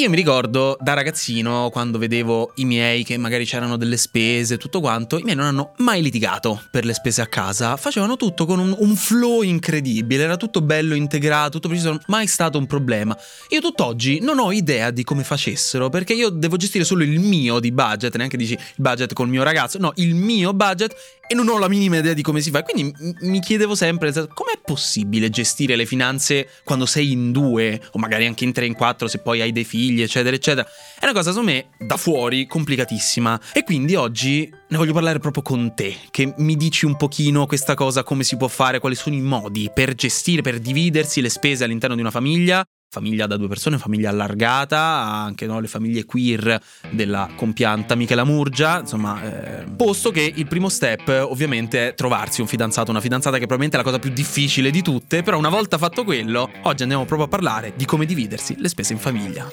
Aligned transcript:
Io 0.00 0.08
mi 0.08 0.16
ricordo 0.16 0.78
da 0.80 0.94
ragazzino, 0.94 1.68
quando 1.70 1.98
vedevo 1.98 2.52
i 2.54 2.64
miei 2.64 3.04
che 3.04 3.18
magari 3.18 3.44
c'erano 3.44 3.76
delle 3.76 3.98
spese, 3.98 4.56
tutto 4.56 4.80
quanto, 4.80 5.18
i 5.18 5.22
miei 5.22 5.36
non 5.36 5.44
hanno 5.44 5.74
mai 5.76 6.00
litigato 6.00 6.58
per 6.70 6.86
le 6.86 6.94
spese 6.94 7.20
a 7.20 7.26
casa, 7.26 7.76
facevano 7.76 8.16
tutto 8.16 8.46
con 8.46 8.60
un, 8.60 8.74
un 8.78 8.96
flow 8.96 9.42
incredibile, 9.42 10.22
era 10.22 10.38
tutto 10.38 10.62
bello 10.62 10.94
integrato, 10.94 11.50
tutto 11.50 11.68
preciso, 11.68 12.00
mai 12.06 12.26
stato 12.28 12.56
un 12.56 12.66
problema. 12.66 13.14
Io 13.50 13.60
tutt'oggi 13.60 14.20
non 14.20 14.38
ho 14.38 14.52
idea 14.52 14.90
di 14.90 15.04
come 15.04 15.22
facessero, 15.22 15.90
perché 15.90 16.14
io 16.14 16.30
devo 16.30 16.56
gestire 16.56 16.84
solo 16.84 17.02
il 17.02 17.20
mio 17.20 17.60
di 17.60 17.70
budget, 17.70 18.16
neanche 18.16 18.38
dici 18.38 18.54
il 18.54 18.60
budget 18.78 19.12
col 19.12 19.28
mio 19.28 19.42
ragazzo, 19.42 19.76
no, 19.76 19.92
il 19.96 20.14
mio 20.14 20.54
budget 20.54 21.18
e 21.30 21.34
non 21.34 21.46
ho 21.46 21.58
la 21.58 21.68
minima 21.68 21.98
idea 21.98 22.12
di 22.12 22.22
come 22.22 22.40
si 22.40 22.50
fa. 22.50 22.64
Quindi 22.64 22.92
mi 23.20 23.38
chiedevo 23.38 23.76
sempre, 23.76 24.12
com'è 24.12 24.58
possibile 24.64 25.30
gestire 25.30 25.76
le 25.76 25.86
finanze 25.86 26.48
quando 26.64 26.86
sei 26.86 27.12
in 27.12 27.30
due, 27.30 27.80
o 27.92 28.00
magari 28.00 28.26
anche 28.26 28.42
in 28.42 28.52
tre, 28.52 28.66
in 28.66 28.74
quattro, 28.74 29.06
se 29.06 29.18
poi 29.18 29.40
hai 29.40 29.52
dei 29.52 29.62
figli? 29.62 29.89
Figli, 29.90 30.02
eccetera, 30.02 30.34
eccetera. 30.34 30.66
È 30.98 31.04
una 31.04 31.12
cosa, 31.12 31.30
secondo 31.30 31.50
me, 31.50 31.70
da 31.78 31.96
fuori 31.96 32.46
complicatissima. 32.46 33.40
E 33.52 33.64
quindi 33.64 33.94
oggi 33.96 34.50
ne 34.68 34.76
voglio 34.76 34.92
parlare 34.92 35.18
proprio 35.18 35.42
con 35.42 35.74
te, 35.74 35.96
che 36.10 36.32
mi 36.38 36.56
dici 36.56 36.86
un 36.86 36.96
pochino 36.96 37.46
questa 37.46 37.74
cosa, 37.74 38.02
come 38.02 38.22
si 38.22 38.36
può 38.36 38.48
fare, 38.48 38.78
quali 38.78 38.94
sono 38.94 39.16
i 39.16 39.20
modi 39.20 39.70
per 39.74 39.94
gestire, 39.94 40.42
per 40.42 40.60
dividersi 40.60 41.20
le 41.20 41.28
spese 41.28 41.64
all'interno 41.64 41.94
di 41.94 42.00
una 42.00 42.10
famiglia 42.10 42.64
famiglia 42.90 43.28
da 43.28 43.36
due 43.36 43.46
persone, 43.46 43.78
famiglia 43.78 44.10
allargata, 44.10 44.80
anche 44.80 45.46
no, 45.46 45.60
le 45.60 45.68
famiglie 45.68 46.04
queer 46.04 46.60
della 46.90 47.30
compianta 47.36 47.94
Michela 47.94 48.24
Murgia, 48.24 48.80
insomma, 48.80 49.22
eh, 49.22 49.64
posto 49.76 50.10
che 50.10 50.32
il 50.34 50.46
primo 50.48 50.68
step 50.68 51.26
ovviamente 51.28 51.90
è 51.90 51.94
trovarsi 51.94 52.40
un 52.40 52.48
fidanzato, 52.48 52.90
una 52.90 53.00
fidanzata 53.00 53.38
che 53.38 53.46
probabilmente 53.46 53.76
è 53.76 53.78
la 53.78 53.86
cosa 53.86 54.00
più 54.00 54.10
difficile 54.10 54.72
di 54.72 54.82
tutte, 54.82 55.22
però 55.22 55.38
una 55.38 55.48
volta 55.48 55.78
fatto 55.78 56.02
quello, 56.02 56.50
oggi 56.62 56.82
andiamo 56.82 57.04
proprio 57.04 57.28
a 57.28 57.30
parlare 57.30 57.74
di 57.76 57.84
come 57.84 58.06
dividersi 58.06 58.56
le 58.58 58.68
spese 58.68 58.92
in 58.92 58.98
famiglia. 58.98 59.48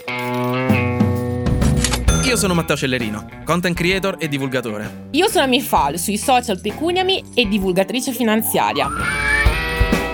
Io 2.24 2.36
sono 2.36 2.56
Matteo 2.56 2.76
Cellerino, 2.76 3.44
content 3.46 3.76
creator 3.76 4.16
e 4.20 4.28
divulgatore. 4.28 5.10
Io 5.12 5.30
sono 5.30 5.48
Mifal, 5.48 6.00
sui 6.00 6.18
social 6.18 6.60
Pecuniami 6.60 7.24
e 7.36 7.48
divulgatrice 7.48 8.12
finanziaria. 8.12 9.47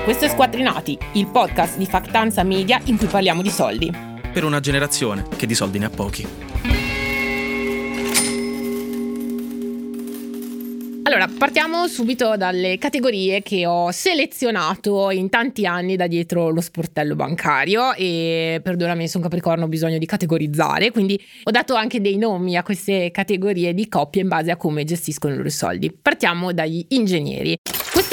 Questo 0.04 0.26
è 0.26 0.28
Squattrinati, 0.28 0.98
il 1.14 1.28
podcast 1.28 1.78
di 1.78 1.86
Factanza 1.86 2.44
Media 2.44 2.78
in 2.88 2.98
cui 2.98 3.08
parliamo 3.08 3.42
di 3.42 3.50
soldi. 3.50 3.90
Per 4.34 4.44
una 4.44 4.60
generazione 4.60 5.26
che 5.38 5.46
di 5.46 5.56
soldi 5.56 5.80
ne 5.80 5.86
ha 5.86 5.90
pochi. 5.90 6.28
Allora, 11.04 11.30
partiamo 11.38 11.88
subito 11.88 12.36
dalle 12.36 12.78
categorie 12.78 13.42
che 13.42 13.66
ho 13.66 13.92
selezionato 13.92 15.10
in 15.10 15.30
tanti 15.30 15.66
anni 15.66 15.96
da 15.96 16.08
dietro 16.08 16.50
lo 16.50 16.60
sportello 16.60 17.16
bancario 17.16 17.94
e 17.94 18.60
perdonami, 18.62 19.08
sono 19.08 19.24
Capricorno, 19.24 19.64
ho 19.64 19.70
bisogno 19.70 20.00
di 20.00 20.06
categorizzare, 20.06 20.92
quindi 20.92 21.18
ho 21.44 21.52
dato 21.52 21.76
anche 21.76 22.02
dei 22.02 22.18
nomi 22.18 22.58
a 22.58 22.64
queste 22.64 23.10
categorie 23.12 23.74
di 23.74 23.88
coppie 23.88 24.24
in 24.24 24.28
base 24.28 24.52
a 24.52 24.58
come 24.58 24.84
gestiscono 24.84 25.34
i 25.34 25.38
loro 25.38 25.50
soldi. 25.50 25.94
Partiamo 25.94 26.52
dagli 26.52 26.86
ingegneri 26.90 27.58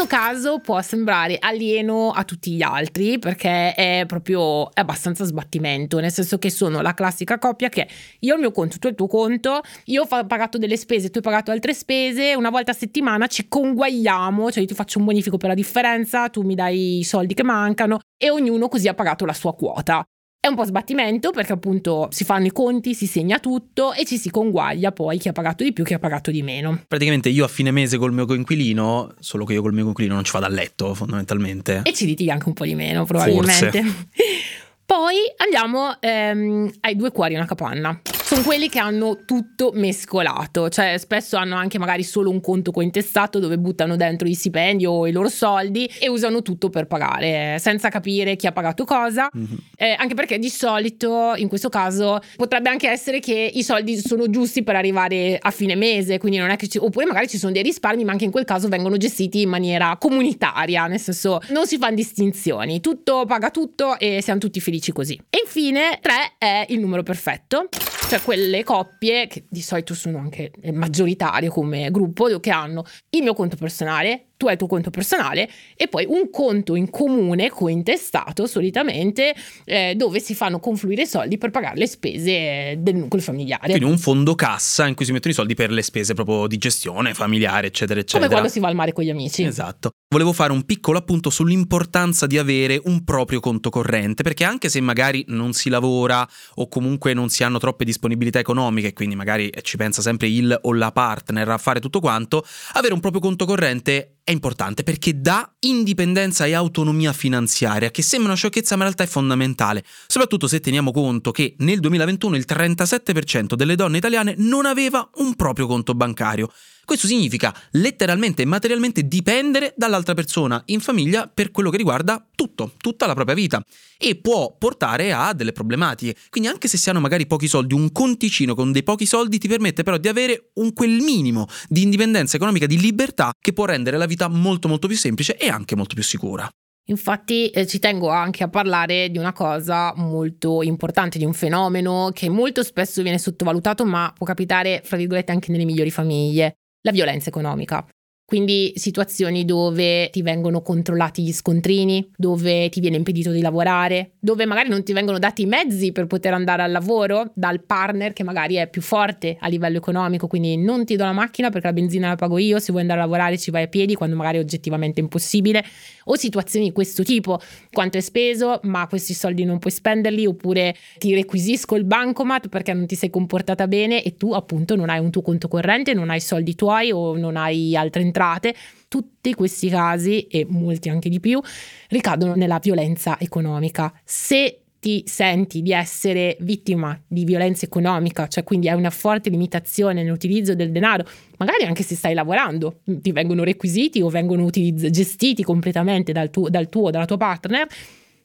questo 0.01 0.17
caso 0.17 0.61
può 0.61 0.81
sembrare 0.81 1.37
alieno 1.39 2.11
a 2.11 2.25
tutti 2.25 2.53
gli 2.53 2.63
altri 2.63 3.19
perché 3.19 3.75
è 3.75 4.05
proprio 4.07 4.73
è 4.73 4.81
abbastanza 4.81 5.25
sbattimento, 5.25 5.99
nel 6.01 6.11
senso 6.11 6.39
che 6.39 6.49
sono 6.49 6.81
la 6.81 6.95
classica 6.95 7.39
coppia 7.39 7.69
che 7.69 7.87
io 8.21 8.33
ho 8.33 8.37
il 8.37 8.41
mio 8.41 8.51
conto, 8.51 8.79
tu 8.79 8.89
il 8.89 8.95
tuo 8.95 9.09
conto, 9.09 9.61
io 9.87 10.07
ho 10.09 10.27
pagato 10.27 10.57
delle 10.57 10.79
spese, 10.79 11.11
tu 11.11 11.19
hai 11.19 11.25
pagato 11.25 11.51
altre 11.51 11.75
spese, 11.75 12.35
una 12.35 12.49
volta 12.49 12.71
a 12.71 12.75
settimana 12.75 13.27
ci 13.27 13.47
conguagliamo, 13.47 14.51
cioè 14.51 14.63
io 14.63 14.69
ti 14.69 14.75
faccio 14.75 15.01
un 15.01 15.05
bonifico 15.05 15.37
per 15.37 15.51
la 15.51 15.55
differenza, 15.55 16.31
tu 16.31 16.41
mi 16.43 16.55
dai 16.55 17.01
i 17.01 17.05
soldi 17.05 17.35
che 17.35 17.43
mancano 17.43 17.99
e 18.17 18.31
ognuno 18.31 18.69
così 18.69 18.89
ha 18.89 18.95
pagato 18.95 19.27
la 19.27 19.35
sua 19.35 19.55
quota. 19.55 20.03
È 20.43 20.49
un 20.49 20.55
po' 20.55 20.65
sbattimento 20.65 21.33
perché 21.33 21.53
appunto 21.53 22.09
si 22.11 22.25
fanno 22.25 22.47
i 22.47 22.51
conti, 22.51 22.95
si 22.95 23.07
segna 23.07 23.39
tutto 23.39 23.93
e 23.93 24.07
ci 24.07 24.17
si 24.17 24.31
conguaglia 24.31 24.91
poi 24.91 25.19
chi 25.19 25.29
ha 25.29 25.33
pagato 25.33 25.65
di 25.65 25.75
più, 25.75 25.85
chi 25.85 25.93
ha 25.93 25.99
pagato 25.99 26.31
di 26.31 26.43
meno. 26.43 26.83
Praticamente 26.89 27.29
io 27.29 27.45
a 27.45 27.49
fine 27.49 27.71
mese 27.71 27.99
col 27.99 28.15
mio 28.15 28.25
coinquilino, 28.25 29.17
solo 29.19 29.45
che 29.45 29.53
io 29.53 29.61
col 29.61 29.75
mio 29.75 29.83
coinquilino 29.83 30.15
non 30.15 30.25
ci 30.25 30.33
vado 30.33 30.47
a 30.47 30.49
letto 30.49 30.95
fondamentalmente. 30.95 31.83
E 31.85 31.93
ci 31.93 32.07
litighi 32.07 32.31
anche 32.31 32.49
un 32.49 32.55
po' 32.55 32.65
di 32.65 32.75
meno 32.75 33.05
probabilmente. 33.05 33.83
Forse. 33.83 34.09
Poi 34.87 35.17
andiamo 35.37 36.01
ehm, 36.01 36.73
ai 36.81 36.97
due 36.97 37.13
cuori 37.13 37.35
e 37.35 37.37
una 37.37 37.47
capanna. 37.47 38.01
Sono 38.31 38.43
quelli 38.43 38.69
che 38.69 38.79
hanno 38.79 39.25
tutto 39.25 39.73
mescolato, 39.75 40.69
cioè 40.69 40.99
spesso 40.99 41.37
hanno 41.37 41.57
anche 41.57 41.81
magari 41.81 42.05
solo 42.05 42.31
un 42.31 42.41
conto 42.41 42.71
cointestato 42.71 43.41
dove 43.41 43.59
buttano 43.59 43.97
dentro 43.97 44.29
i 44.29 44.35
stipendi 44.35 44.87
o 44.87 45.09
i 45.09 45.11
loro 45.11 45.29
soldi 45.29 45.91
e 45.99 46.09
usano 46.09 46.41
tutto 46.41 46.71
per 46.71 46.87
pagare, 46.87 47.59
senza 47.59 47.89
capire 47.89 48.37
chi 48.37 48.47
ha 48.47 48.53
pagato 48.53 48.85
cosa. 48.85 49.29
Mm-hmm. 49.37 49.57
Eh, 49.77 49.97
anche 49.99 50.15
perché 50.15 50.39
di 50.39 50.49
solito 50.49 51.33
in 51.35 51.49
questo 51.49 51.69
caso 51.69 52.21
potrebbe 52.37 52.69
anche 52.69 52.89
essere 52.89 53.19
che 53.19 53.51
i 53.53 53.65
soldi 53.65 53.99
sono 53.99 54.31
giusti 54.31 54.63
per 54.63 54.77
arrivare 54.77 55.37
a 55.41 55.51
fine 55.51 55.75
mese, 55.75 56.19
quindi 56.19 56.39
non 56.39 56.51
è 56.51 56.57
che 56.57 56.69
ci, 56.69 56.79
oppure 56.79 57.07
magari 57.07 57.27
ci 57.27 57.37
sono 57.37 57.51
dei 57.51 57.65
risparmi, 57.65 58.05
ma 58.05 58.13
anche 58.13 58.27
in 58.27 58.31
quel 58.31 58.45
caso 58.45 58.69
vengono 58.69 58.97
gestiti 58.97 59.41
in 59.41 59.49
maniera 59.49 59.97
comunitaria, 59.99 60.87
nel 60.87 61.01
senso 61.01 61.41
non 61.49 61.67
si 61.67 61.79
fanno 61.79 61.97
distinzioni, 61.97 62.79
tutto 62.79 63.25
paga 63.27 63.51
tutto 63.51 63.99
e 63.99 64.23
siamo 64.23 64.39
tutti 64.39 64.61
felici 64.61 64.71
felici 64.71 64.93
così. 64.93 65.21
E 65.29 65.41
infine 65.45 65.99
3 66.01 66.35
è 66.39 66.67
il 66.69 66.81
numero 66.81 67.03
perfetto, 67.03 67.69
cioè 68.11 68.21
quelle 68.23 68.65
coppie 68.65 69.29
che 69.29 69.45
di 69.49 69.63
solito 69.63 69.95
sono 69.95 70.19
anche 70.19 70.51
maggioritarie 70.73 71.49
come 71.49 71.93
gruppo 71.93 72.41
che 72.41 72.51
hanno 72.51 72.85
il 73.11 73.23
mio 73.23 73.35
conto 73.35 73.55
personale, 73.55 74.30
tu 74.41 74.47
hai 74.47 74.53
il 74.53 74.59
tuo 74.59 74.69
conto 74.69 74.89
personale 74.89 75.51
e 75.77 75.87
poi 75.87 76.07
un 76.09 76.31
conto 76.31 76.75
in 76.75 76.89
comune 76.89 77.51
cointestato 77.51 78.47
solitamente 78.47 79.35
eh, 79.67 79.93
dove 79.95 80.19
si 80.19 80.35
fanno 80.35 80.59
confluire 80.61 81.03
i 81.03 81.07
soldi 81.07 81.37
per 81.37 81.51
pagare 81.51 81.77
le 81.77 81.87
spese 81.87 82.77
del 82.79 82.95
nucleo 82.95 83.21
familiare. 83.21 83.69
Quindi 83.69 83.85
un 83.85 83.99
fondo 83.99 84.35
cassa 84.35 84.87
in 84.87 84.95
cui 84.95 85.05
si 85.05 85.13
mettono 85.13 85.35
i 85.35 85.37
soldi 85.37 85.53
per 85.55 85.71
le 85.71 85.83
spese 85.83 86.15
proprio 86.15 86.47
di 86.47 86.57
gestione 86.57 87.13
familiare, 87.13 87.67
eccetera, 87.67 88.01
eccetera. 88.01 88.21
Come 88.25 88.33
quando 88.33 88.49
si 88.49 88.61
va 88.61 88.69
al 88.69 88.75
mare 88.75 88.95
con 88.95 89.05
gli 89.05 89.11
amici. 89.11 89.43
Esatto. 89.43 89.91
Volevo 90.09 90.33
fare 90.33 90.53
un 90.53 90.65
piccolo 90.65 90.97
appunto 90.97 91.29
sull'importanza 91.29 92.27
di 92.27 92.39
avere 92.39 92.81
un 92.85 93.05
proprio 93.05 93.41
conto 93.41 93.69
corrente, 93.69 94.23
perché 94.23 94.45
anche 94.45 94.71
se 94.71 94.81
magari 94.81 95.23
non 95.29 95.53
si 95.53 95.69
lavora 95.69 96.27
o 96.55 96.67
comunque 96.67 97.13
non 97.13 97.29
si 97.29 97.45
hanno 97.45 97.59
troppe 97.59 97.85
disponibilità 97.85 98.39
economiche, 98.39 98.95
quindi 98.95 99.17
magari 99.17 99.53
ci 99.61 99.77
pensa 99.77 100.01
sempre 100.01 100.29
il 100.29 100.59
o 100.63 100.73
la 100.73 100.91
partner 100.93 101.51
a 101.51 101.59
fare 101.59 101.79
tutto 101.79 102.01
quanto, 102.01 102.43
avere 102.73 102.95
un 102.95 103.01
proprio 103.01 103.21
conto 103.21 103.45
corrente 103.45 104.17
è 104.31 104.33
importante 104.33 104.85
perché 104.85 105.21
dà 105.21 105.53
indipendenza 105.61 106.47
e 106.47 106.55
autonomia 106.55 107.13
finanziaria, 107.13 107.91
che 107.91 108.03
sembra 108.03 108.29
una 108.29 108.37
sciocchezza 108.37 108.77
ma 108.77 108.85
in 108.85 108.91
realtà 108.91 109.03
è 109.03 109.09
fondamentale, 109.09 109.85
soprattutto 110.07 110.47
se 110.47 110.61
teniamo 110.61 110.93
conto 110.93 111.33
che 111.33 111.57
nel 111.59 111.81
2021 111.81 112.37
il 112.37 112.45
37% 112.49 113.55
delle 113.55 113.75
donne 113.75 113.99
italiane 113.99 114.35
non 114.39 114.67
aveva 114.67 115.09
un 115.17 115.35
proprio 115.35 115.67
conto 115.67 115.95
bancario. 115.95 116.49
Questo 116.85 117.07
significa 117.07 117.55
letteralmente 117.73 118.43
e 118.43 118.47
materialmente 118.47 119.07
dipendere 119.07 119.75
dall'altra 119.77 120.15
persona 120.15 120.61
in 120.67 120.81
famiglia 120.81 121.31
per 121.33 121.53
quello 121.53 121.71
che 121.71 121.77
riguarda 121.77 122.27
tutto, 122.35 122.73
tutta 122.79 123.07
la 123.07 123.15
propria 123.15 123.37
vita 123.37 123.65
e 123.97 124.17
può 124.17 124.57
portare 124.59 125.13
a 125.13 125.33
delle 125.33 125.53
problematiche. 125.53 126.17
Quindi 126.31 126.49
anche 126.49 126.67
se 126.67 126.79
si 126.79 126.91
hanno 126.91 126.99
magari 126.99 127.27
pochi 127.27 127.47
soldi, 127.47 127.75
un 127.75 127.93
conticino 127.93 128.57
con 128.57 128.73
dei 128.73 128.83
pochi 128.83 129.07
soldi 129.07 129.39
ti 129.39 129.47
permette 129.47 129.85
però 129.85 129.99
di 129.99 130.09
avere 130.09 130.51
un 130.55 130.73
quel 130.73 131.01
minimo 131.01 131.47
di 131.69 131.83
indipendenza 131.83 132.37
economica, 132.37 132.67
di 132.67 132.81
libertà 132.81 133.31
che 133.39 133.53
può 133.53 133.67
rendere 133.67 133.97
la 133.97 134.07
vita 134.07 134.20
molto 134.29 134.69
molto 134.69 134.87
più 134.87 134.97
semplice 134.97 135.37
e 135.37 135.49
anche 135.49 135.77
molto 135.77 135.95
più 135.95 136.03
sicura. 136.03 136.49
Infatti 136.91 137.51
eh, 137.51 137.67
ci 137.67 137.79
tengo 137.79 138.09
anche 138.09 138.43
a 138.43 138.49
parlare 138.49 139.11
di 139.11 139.19
una 139.19 139.33
cosa 139.33 139.93
molto 139.97 140.63
importante, 140.63 141.19
di 141.19 141.25
un 141.25 141.33
fenomeno 141.33 142.11
che 142.13 142.29
molto 142.29 142.65
spesso 142.65 143.03
viene 143.03 143.19
sottovalutato 143.19 143.85
ma 143.85 144.13
può 144.17 144.27
capitare, 144.27 144.83
fra 144.85 144.97
virgolette, 144.97 145.31
anche 145.31 145.53
nelle 145.53 145.65
migliori 145.65 145.91
famiglie 145.91 146.55
la 146.83 146.91
violenza 146.91 147.29
economica. 147.29 147.87
Quindi 148.31 148.75
situazioni 148.77 149.45
dove 149.45 150.09
ti 150.11 150.23
vengono 150.23 150.63
controllati 150.63 151.21
gli 151.21 151.33
scontrini, 151.33 152.13
dove 152.17 152.69
ti 152.69 152.79
viene 152.79 152.95
impedito 152.95 153.33
di 153.33 153.41
lavorare, 153.41 154.13
dove 154.21 154.47
magari 154.47 154.69
non 154.69 154.85
ti 154.85 154.93
vengono 154.93 155.19
dati 155.19 155.43
i 155.43 155.47
mezzi 155.47 155.91
per 155.91 156.07
poter 156.07 156.33
andare 156.35 156.63
al 156.63 156.71
lavoro 156.71 157.33
dal 157.35 157.61
partner 157.65 158.13
che 158.13 158.23
magari 158.23 158.55
è 158.55 158.71
più 158.71 158.83
forte 158.83 159.37
a 159.41 159.49
livello 159.49 159.79
economico, 159.79 160.29
quindi 160.29 160.57
non 160.57 160.85
ti 160.85 160.95
do 160.95 161.03
la 161.03 161.11
macchina 161.11 161.51
perché 161.51 161.67
la 161.67 161.73
benzina 161.73 162.07
la 162.07 162.15
pago 162.15 162.39
io, 162.39 162.61
se 162.61 162.71
vuoi 162.71 162.83
andare 162.83 163.01
a 163.01 163.03
lavorare 163.03 163.37
ci 163.37 163.51
vai 163.51 163.65
a 163.65 163.67
piedi 163.67 163.97
quando 163.97 164.15
magari 164.15 164.37
è 164.37 164.41
oggettivamente 164.41 165.01
impossibile, 165.01 165.65
o 166.05 166.15
situazioni 166.15 166.67
di 166.67 166.73
questo 166.73 167.03
tipo, 167.03 167.41
quanto 167.73 167.99
è 167.99 168.01
speso, 168.01 168.61
ma 168.63 168.87
questi 168.87 169.13
soldi 169.13 169.43
non 169.43 169.59
puoi 169.59 169.73
spenderli, 169.73 170.25
oppure 170.27 170.77
ti 170.99 171.15
requisisco 171.15 171.75
il 171.75 171.83
bancomat 171.83 172.47
perché 172.47 172.73
non 172.75 172.87
ti 172.87 172.95
sei 172.95 173.11
comportata 173.11 173.67
bene 173.67 174.05
e 174.05 174.15
tu 174.15 174.31
appunto 174.35 174.77
non 174.77 174.89
hai 174.89 175.01
un 175.01 175.11
tuo 175.11 175.23
conto 175.23 175.49
corrente, 175.49 175.95
non 175.95 176.11
hai 176.11 176.21
soldi 176.21 176.55
tuoi 176.55 176.93
o 176.93 177.17
non 177.17 177.37
hai 177.37 177.75
altre 177.75 178.03
entrate 178.03 178.19
entrate, 178.21 178.55
tutti 178.89 179.35
questi 179.35 179.69
casi, 179.69 180.27
e 180.27 180.47
molti 180.49 180.89
anche 180.89 181.09
di 181.09 181.21
più, 181.21 181.41
ricadono 181.89 182.35
nella 182.35 182.59
violenza 182.59 183.19
economica. 183.19 183.93
Se 184.05 184.61
ti 184.79 185.03
senti 185.07 185.61
di 185.61 185.73
essere 185.73 186.37
vittima 186.41 186.99
di 187.07 187.25
violenza 187.25 187.67
economica, 187.67 188.29
cioè 188.29 188.45
quindi 188.45 188.69
hai 188.69 188.79
una 188.79 188.89
forte 188.89 189.29
limitazione 189.29 190.03
nell'utilizzo 190.03 190.55
del 190.55 190.73
denaro, 190.73 191.05
magari 191.37 191.65
anche 191.65 191.83
se 191.83 191.95
stai 191.95 192.15
lavorando, 192.15 192.81
ti 192.85 193.13
vengono 193.13 193.45
requisiti 193.45 194.01
o 194.01 194.09
vengono 194.09 194.45
utilizz- 194.45 194.89
gestiti 194.89 195.43
completamente 195.43 196.13
dal 196.13 196.31
tuo, 196.31 196.49
dal 196.49 196.69
tuo 196.71 196.91
dalla 196.91 197.05
tua 197.05 197.19
partner, 197.19 197.67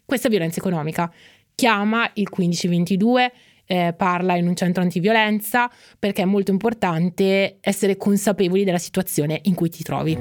questa 0.06 0.30
violenza 0.30 0.60
economica. 0.60 1.12
Chiama 1.56 2.10
il 2.16 2.28
1522 2.30 3.32
eh, 3.66 3.94
parla 3.96 4.36
in 4.36 4.48
un 4.48 4.56
centro 4.56 4.82
antiviolenza, 4.82 5.70
perché 5.98 6.22
è 6.22 6.26
molto 6.26 6.52
importante 6.52 7.58
essere 7.62 7.98
consapevoli 7.98 8.64
della 8.64 8.78
situazione 8.78 9.40
in 9.44 9.56
cui 9.56 9.70
ti 9.70 9.84
trovi. 9.84 10.18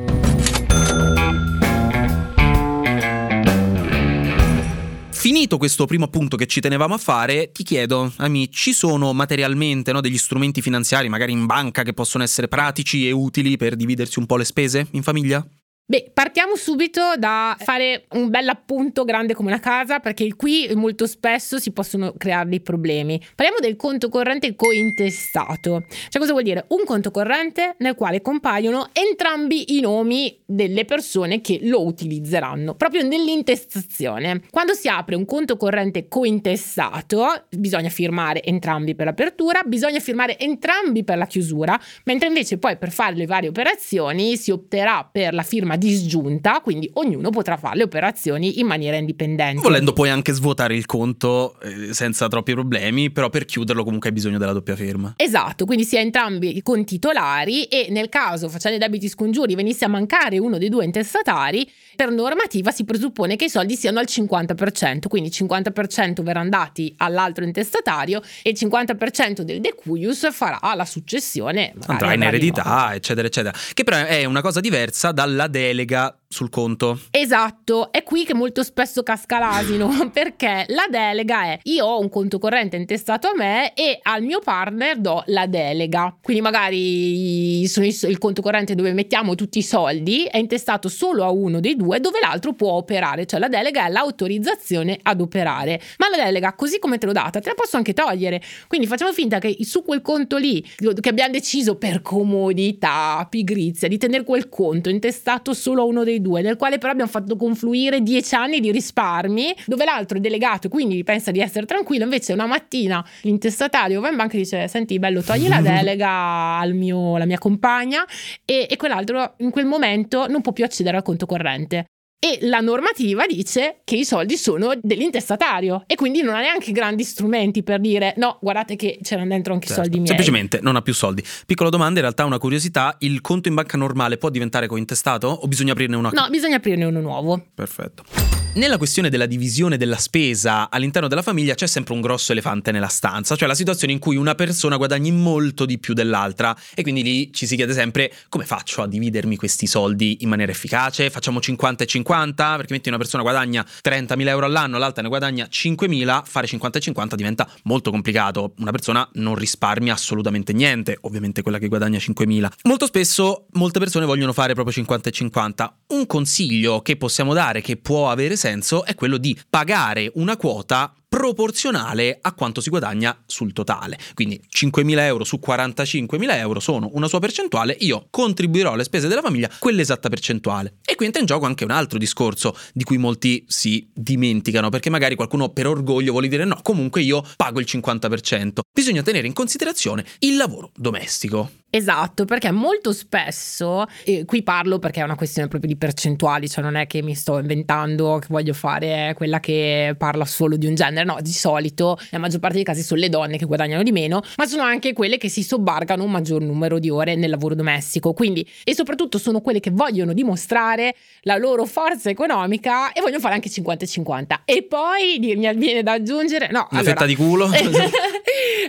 Finito 5.24 5.56
questo 5.56 5.86
primo 5.86 6.08
punto 6.08 6.36
che 6.36 6.44
ci 6.44 6.60
tenevamo 6.60 6.92
a 6.92 6.98
fare, 6.98 7.50
ti 7.50 7.62
chiedo, 7.62 8.12
Ami, 8.18 8.50
ci 8.50 8.74
sono 8.74 9.14
materialmente 9.14 9.90
no, 9.90 10.02
degli 10.02 10.18
strumenti 10.18 10.60
finanziari, 10.60 11.08
magari 11.08 11.32
in 11.32 11.46
banca, 11.46 11.82
che 11.82 11.94
possono 11.94 12.22
essere 12.22 12.46
pratici 12.46 13.08
e 13.08 13.10
utili 13.10 13.56
per 13.56 13.74
dividersi 13.74 14.18
un 14.18 14.26
po' 14.26 14.36
le 14.36 14.44
spese 14.44 14.86
in 14.90 15.02
famiglia? 15.02 15.42
Beh, 15.86 16.12
partiamo 16.14 16.56
subito 16.56 17.12
da 17.18 17.54
fare 17.58 18.06
un 18.12 18.30
bel 18.30 18.48
appunto 18.48 19.04
grande 19.04 19.34
come 19.34 19.50
una 19.50 19.60
casa, 19.60 19.98
perché 19.98 20.34
qui 20.34 20.66
molto 20.74 21.06
spesso 21.06 21.58
si 21.58 21.72
possono 21.72 22.14
creare 22.16 22.48
dei 22.48 22.62
problemi. 22.62 23.20
Parliamo 23.34 23.60
del 23.60 23.76
conto 23.76 24.08
corrente 24.08 24.54
cointestato. 24.56 25.84
Cioè, 26.08 26.18
cosa 26.22 26.32
vuol 26.32 26.44
dire? 26.44 26.64
Un 26.68 26.84
conto 26.86 27.10
corrente 27.10 27.74
nel 27.80 27.96
quale 27.96 28.22
compaiono 28.22 28.88
entrambi 28.94 29.76
i 29.76 29.80
nomi 29.80 30.40
delle 30.46 30.86
persone 30.86 31.42
che 31.42 31.58
lo 31.64 31.84
utilizzeranno, 31.84 32.76
proprio 32.76 33.06
nell'intestazione. 33.06 34.40
Quando 34.48 34.72
si 34.72 34.88
apre 34.88 35.16
un 35.16 35.26
conto 35.26 35.58
corrente 35.58 36.08
cointestato, 36.08 37.26
bisogna 37.50 37.90
firmare 37.90 38.42
entrambi 38.42 38.94
per 38.94 39.04
l'apertura, 39.04 39.60
bisogna 39.66 40.00
firmare 40.00 40.38
entrambi 40.38 41.04
per 41.04 41.18
la 41.18 41.26
chiusura, 41.26 41.78
mentre 42.04 42.28
invece 42.28 42.56
poi 42.56 42.78
per 42.78 42.90
fare 42.90 43.16
le 43.16 43.26
varie 43.26 43.50
operazioni 43.50 44.38
si 44.38 44.50
opterà 44.50 45.06
per 45.12 45.34
la 45.34 45.42
firma 45.42 45.72
forma 45.74 45.76
disgiunta, 45.76 46.60
quindi 46.62 46.88
ognuno 46.94 47.30
potrà 47.30 47.56
fare 47.56 47.76
le 47.76 47.82
operazioni 47.84 48.60
in 48.60 48.66
maniera 48.66 48.96
indipendente. 48.96 49.60
Volendo 49.60 49.92
poi 49.92 50.10
anche 50.10 50.32
svuotare 50.32 50.74
il 50.74 50.86
conto 50.86 51.56
eh, 51.60 51.92
senza 51.92 52.28
troppi 52.28 52.52
problemi, 52.52 53.10
però 53.10 53.28
per 53.28 53.44
chiuderlo 53.44 53.84
comunque 53.84 54.08
hai 54.08 54.14
bisogno 54.14 54.38
della 54.38 54.52
doppia 54.52 54.76
firma. 54.76 55.14
Esatto, 55.16 55.64
quindi 55.64 55.84
si 55.84 55.96
ha 55.96 56.00
entrambi 56.00 56.62
con 56.62 56.84
titolari 56.84 57.64
e 57.64 57.88
nel 57.90 58.08
caso 58.08 58.48
facendo 58.48 58.76
i 58.76 58.80
debiti 58.80 59.08
scongiuri 59.08 59.54
venisse 59.54 59.84
a 59.84 59.88
mancare 59.88 60.38
uno 60.38 60.58
dei 60.58 60.68
due 60.68 60.84
intestatari, 60.84 61.68
per 61.96 62.10
normativa 62.10 62.70
si 62.70 62.84
presuppone 62.84 63.36
che 63.36 63.44
i 63.44 63.50
soldi 63.50 63.76
siano 63.76 63.98
al 63.98 64.06
50%, 64.08 65.08
quindi 65.08 65.28
il 65.28 65.46
50% 65.46 66.22
verranno 66.22 66.50
dati 66.50 66.92
all'altro 66.98 67.44
intestatario 67.44 68.22
e 68.42 68.50
il 68.50 68.56
50% 68.58 69.42
del 69.42 69.60
decuius 69.60 70.32
farà 70.32 70.58
la 70.74 70.84
successione. 70.84 71.72
Andrà 71.86 72.14
in 72.14 72.22
eredità, 72.22 72.94
eccetera, 72.94 73.26
eccetera. 73.26 73.56
Che 73.72 73.84
però 73.84 74.04
è 74.04 74.24
una 74.24 74.40
cosa 74.40 74.60
diversa 74.60 75.12
dalla 75.12 75.46
delega 75.64 76.18
sul 76.34 76.50
conto. 76.50 76.98
Esatto, 77.12 77.92
è 77.92 78.02
qui 78.02 78.24
che 78.24 78.34
molto 78.34 78.64
spesso 78.64 79.04
casca 79.04 79.38
l'asino, 79.38 80.10
perché 80.12 80.64
la 80.68 80.86
delega 80.90 81.44
è 81.44 81.58
io 81.62 81.86
ho 81.86 82.00
un 82.00 82.08
conto 82.08 82.40
corrente 82.40 82.76
intestato 82.76 83.28
a 83.28 83.34
me 83.36 83.72
e 83.74 84.00
al 84.02 84.22
mio 84.24 84.40
partner 84.40 84.98
do 84.98 85.22
la 85.26 85.46
delega. 85.46 86.16
Quindi 86.20 86.42
magari 86.42 87.62
il 87.62 88.18
conto 88.18 88.42
corrente 88.42 88.74
dove 88.74 88.92
mettiamo 88.92 89.36
tutti 89.36 89.58
i 89.58 89.62
soldi 89.62 90.24
è 90.24 90.38
intestato 90.38 90.88
solo 90.88 91.22
a 91.22 91.30
uno 91.30 91.60
dei 91.60 91.76
due 91.76 92.00
dove 92.00 92.18
l'altro 92.20 92.52
può 92.52 92.72
operare, 92.72 93.26
cioè 93.26 93.38
la 93.38 93.48
delega 93.48 93.86
è 93.86 93.90
l'autorizzazione 93.90 94.98
ad 95.02 95.20
operare. 95.20 95.80
Ma 95.98 96.08
la 96.08 96.24
delega 96.24 96.54
così 96.54 96.80
come 96.80 96.98
te 96.98 97.06
l'ho 97.06 97.12
data 97.12 97.38
te 97.38 97.48
la 97.48 97.54
posso 97.54 97.76
anche 97.76 97.92
togliere. 97.92 98.42
Quindi 98.66 98.88
facciamo 98.88 99.12
finta 99.12 99.38
che 99.38 99.56
su 99.60 99.84
quel 99.84 100.02
conto 100.02 100.36
lì 100.36 100.60
che 101.00 101.08
abbiamo 101.08 101.30
deciso 101.30 101.76
per 101.76 102.02
comodità, 102.02 103.24
pigrizia 103.30 103.86
di 103.86 103.98
tenere 103.98 104.24
quel 104.24 104.48
conto 104.48 104.88
intestato 104.88 105.53
solo 105.54 105.82
a 105.82 105.84
uno 105.84 106.04
dei 106.04 106.20
due 106.20 106.42
nel 106.42 106.56
quale 106.56 106.78
però 106.78 106.92
abbiamo 106.92 107.10
fatto 107.10 107.36
confluire 107.36 108.00
dieci 108.00 108.34
anni 108.34 108.60
di 108.60 108.70
risparmi, 108.70 109.54
dove 109.66 109.84
l'altro 109.84 110.18
è 110.18 110.20
delegato 110.20 110.66
e 110.66 110.70
quindi 110.70 111.02
pensa 111.04 111.30
di 111.30 111.40
essere 111.40 111.66
tranquillo, 111.66 112.04
invece 112.04 112.32
una 112.32 112.46
mattina 112.46 113.04
l'intestatario 113.22 114.00
va 114.00 114.10
in 114.10 114.16
banca 114.16 114.34
e 114.34 114.38
dice 114.38 114.68
senti 114.68 114.98
bello 114.98 115.22
togli 115.22 115.48
la 115.48 115.60
delega 115.62 116.58
al 116.58 116.74
mio, 116.74 117.14
alla 117.14 117.26
mia 117.26 117.38
compagna. 117.38 118.04
E, 118.44 118.66
e 118.68 118.76
quell'altro 118.76 119.34
in 119.38 119.50
quel 119.50 119.66
momento 119.66 120.26
non 120.26 120.40
può 120.40 120.52
più 120.52 120.64
accedere 120.64 120.96
al 120.96 121.02
conto 121.02 121.26
corrente 121.26 121.86
e 122.24 122.38
la 122.46 122.60
normativa 122.60 123.26
dice 123.26 123.80
che 123.84 123.96
i 123.96 124.04
soldi 124.06 124.38
sono 124.38 124.72
dell'intestatario 124.80 125.84
e 125.86 125.94
quindi 125.94 126.22
non 126.22 126.34
ha 126.34 126.40
neanche 126.40 126.72
grandi 126.72 127.04
strumenti 127.04 127.62
per 127.62 127.80
dire 127.80 128.14
no, 128.16 128.38
guardate 128.40 128.76
che 128.76 128.98
c'erano 129.02 129.28
dentro 129.28 129.52
anche 129.52 129.66
certo. 129.66 129.82
i 129.82 129.84
soldi 129.84 129.98
miei. 129.98 130.08
Semplicemente 130.08 130.60
non 130.62 130.74
ha 130.74 130.80
più 130.80 130.94
soldi. 130.94 131.22
Piccola 131.44 131.68
domanda, 131.68 131.96
in 131.96 132.00
realtà 132.00 132.24
una 132.24 132.38
curiosità, 132.38 132.96
il 133.00 133.20
conto 133.20 133.48
in 133.48 133.54
banca 133.54 133.76
normale 133.76 134.16
può 134.16 134.30
diventare 134.30 134.66
cointestato 134.66 135.26
o 135.28 135.46
bisogna 135.46 135.72
aprirne 135.72 135.96
uno? 135.96 136.08
No, 136.14 136.30
bisogna 136.30 136.56
aprirne 136.56 136.86
uno 136.86 137.00
nuovo. 137.02 137.44
Perfetto. 137.54 138.23
Nella 138.54 138.78
questione 138.78 139.10
della 139.10 139.26
divisione 139.26 139.76
della 139.76 139.96
spesa 139.96 140.70
all'interno 140.70 141.08
della 141.08 141.22
famiglia 141.22 141.54
c'è 141.54 141.66
sempre 141.66 141.92
un 141.92 142.00
grosso 142.00 142.30
elefante 142.30 142.70
nella 142.70 142.86
stanza, 142.86 143.34
cioè 143.34 143.48
la 143.48 143.54
situazione 143.54 143.92
in 143.92 143.98
cui 143.98 144.14
una 144.14 144.36
persona 144.36 144.76
guadagni 144.76 145.10
molto 145.10 145.66
di 145.66 145.76
più 145.80 145.92
dell'altra 145.92 146.56
e 146.72 146.82
quindi 146.82 147.02
lì 147.02 147.32
ci 147.32 147.48
si 147.48 147.56
chiede 147.56 147.72
sempre 147.72 148.12
come 148.28 148.44
faccio 148.44 148.82
a 148.82 148.86
dividermi 148.86 149.34
questi 149.34 149.66
soldi 149.66 150.18
in 150.20 150.28
maniera 150.28 150.52
efficace? 150.52 151.10
Facciamo 151.10 151.40
50 151.40 151.82
e 151.82 151.86
50 151.88 152.54
perché 152.54 152.74
metti 152.74 152.88
una 152.88 152.96
persona 152.96 153.24
guadagna 153.24 153.66
30.000 153.82 154.28
euro 154.28 154.46
all'anno, 154.46 154.78
l'altra 154.78 155.02
ne 155.02 155.08
guadagna 155.08 155.48
5.000, 155.50 156.22
fare 156.24 156.46
50 156.46 156.78
e 156.78 156.80
50 156.80 157.16
diventa 157.16 157.50
molto 157.64 157.90
complicato, 157.90 158.54
una 158.58 158.70
persona 158.70 159.08
non 159.14 159.34
risparmia 159.34 159.94
assolutamente 159.94 160.52
niente, 160.52 160.96
ovviamente 161.00 161.42
quella 161.42 161.58
che 161.58 161.66
guadagna 161.66 161.98
5.000. 161.98 162.48
Molto 162.62 162.86
spesso 162.86 163.46
molte 163.54 163.80
persone 163.80 164.06
vogliono 164.06 164.32
fare 164.32 164.54
proprio 164.54 164.72
50 164.72 165.08
e 165.08 165.12
50. 165.12 165.76
Un 165.88 166.06
consiglio 166.06 166.82
che 166.82 166.96
possiamo 166.96 167.34
dare 167.34 167.60
che 167.60 167.76
può 167.76 168.10
avere 168.10 168.36
senso 168.44 168.84
è 168.84 168.94
quello 168.94 169.16
di 169.16 169.34
pagare 169.48 170.10
una 170.16 170.36
quota 170.36 170.92
proporzionale 171.08 172.18
a 172.20 172.32
quanto 172.34 172.60
si 172.60 172.68
guadagna 172.68 173.16
sul 173.24 173.52
totale. 173.52 173.96
Quindi 174.14 174.42
5.000 174.52 174.98
euro 174.98 175.24
su 175.24 175.38
45.000 175.42 176.36
euro 176.36 176.60
sono 176.60 176.90
una 176.92 177.06
sua 177.06 177.20
percentuale, 177.20 177.74
io 177.78 178.08
contribuirò 178.10 178.72
alle 178.72 178.84
spese 178.84 179.08
della 179.08 179.22
famiglia 179.22 179.48
quell'esatta 179.58 180.08
percentuale. 180.08 180.78
E 180.84 180.94
qui 180.96 181.06
entra 181.06 181.20
in 181.20 181.26
gioco 181.26 181.46
anche 181.46 181.64
un 181.64 181.70
altro 181.70 181.98
discorso 181.98 182.54
di 182.74 182.84
cui 182.84 182.98
molti 182.98 183.44
si 183.46 183.88
dimenticano, 183.94 184.68
perché 184.68 184.90
magari 184.90 185.14
qualcuno 185.14 185.50
per 185.50 185.68
orgoglio 185.68 186.10
vuole 186.10 186.28
dire 186.28 186.44
no, 186.44 186.58
comunque 186.62 187.00
io 187.00 187.24
pago 187.36 187.60
il 187.60 187.66
50%. 187.66 188.58
Bisogna 188.74 189.02
tenere 189.02 189.26
in 189.26 189.32
considerazione 189.32 190.04
il 190.18 190.36
lavoro 190.36 190.72
domestico. 190.74 191.48
Esatto, 191.74 192.24
perché 192.24 192.52
molto 192.52 192.92
spesso, 192.92 193.84
e 194.04 194.24
qui 194.24 194.44
parlo 194.44 194.78
perché 194.78 195.00
è 195.00 195.02
una 195.02 195.16
questione 195.16 195.48
proprio 195.48 195.68
di 195.68 195.76
percentuali, 195.76 196.48
cioè 196.48 196.62
non 196.62 196.76
è 196.76 196.86
che 196.86 197.02
mi 197.02 197.16
sto 197.16 197.40
inventando 197.40 198.18
che 198.20 198.28
voglio 198.30 198.52
fare 198.52 199.12
quella 199.16 199.40
che 199.40 199.96
parla 199.98 200.24
solo 200.24 200.56
di 200.56 200.66
un 200.66 200.76
genere, 200.76 201.04
no, 201.04 201.16
di 201.20 201.32
solito 201.32 201.98
la 202.10 202.18
maggior 202.18 202.38
parte 202.38 202.54
dei 202.54 202.64
casi 202.64 202.84
sono 202.84 203.00
le 203.00 203.08
donne 203.08 203.38
che 203.38 203.44
guadagnano 203.44 203.82
di 203.82 203.90
meno, 203.90 204.22
ma 204.36 204.46
sono 204.46 204.62
anche 204.62 204.92
quelle 204.92 205.18
che 205.18 205.28
si 205.28 205.42
sobbargano 205.42 206.04
un 206.04 206.12
maggior 206.12 206.42
numero 206.42 206.78
di 206.78 206.90
ore 206.90 207.16
nel 207.16 207.30
lavoro 207.30 207.56
domestico, 207.56 208.12
quindi 208.12 208.48
e 208.62 208.72
soprattutto 208.72 209.18
sono 209.18 209.40
quelle 209.40 209.58
che 209.58 209.72
vogliono 209.72 210.12
dimostrare 210.12 210.94
la 211.22 211.36
loro 211.36 211.64
forza 211.64 212.08
economica 212.08 212.92
e 212.92 213.00
vogliono 213.00 213.18
fare 213.18 213.34
anche 213.34 213.48
50-50. 213.48 214.42
E 214.44 214.62
poi 214.62 215.18
mi 215.18 215.54
viene 215.56 215.82
da 215.82 215.94
aggiungere, 215.94 216.50
no, 216.52 216.68
una 216.70 216.80
allora, 216.80 216.84
fetta 216.84 217.04
di 217.04 217.16
culo. 217.16 217.50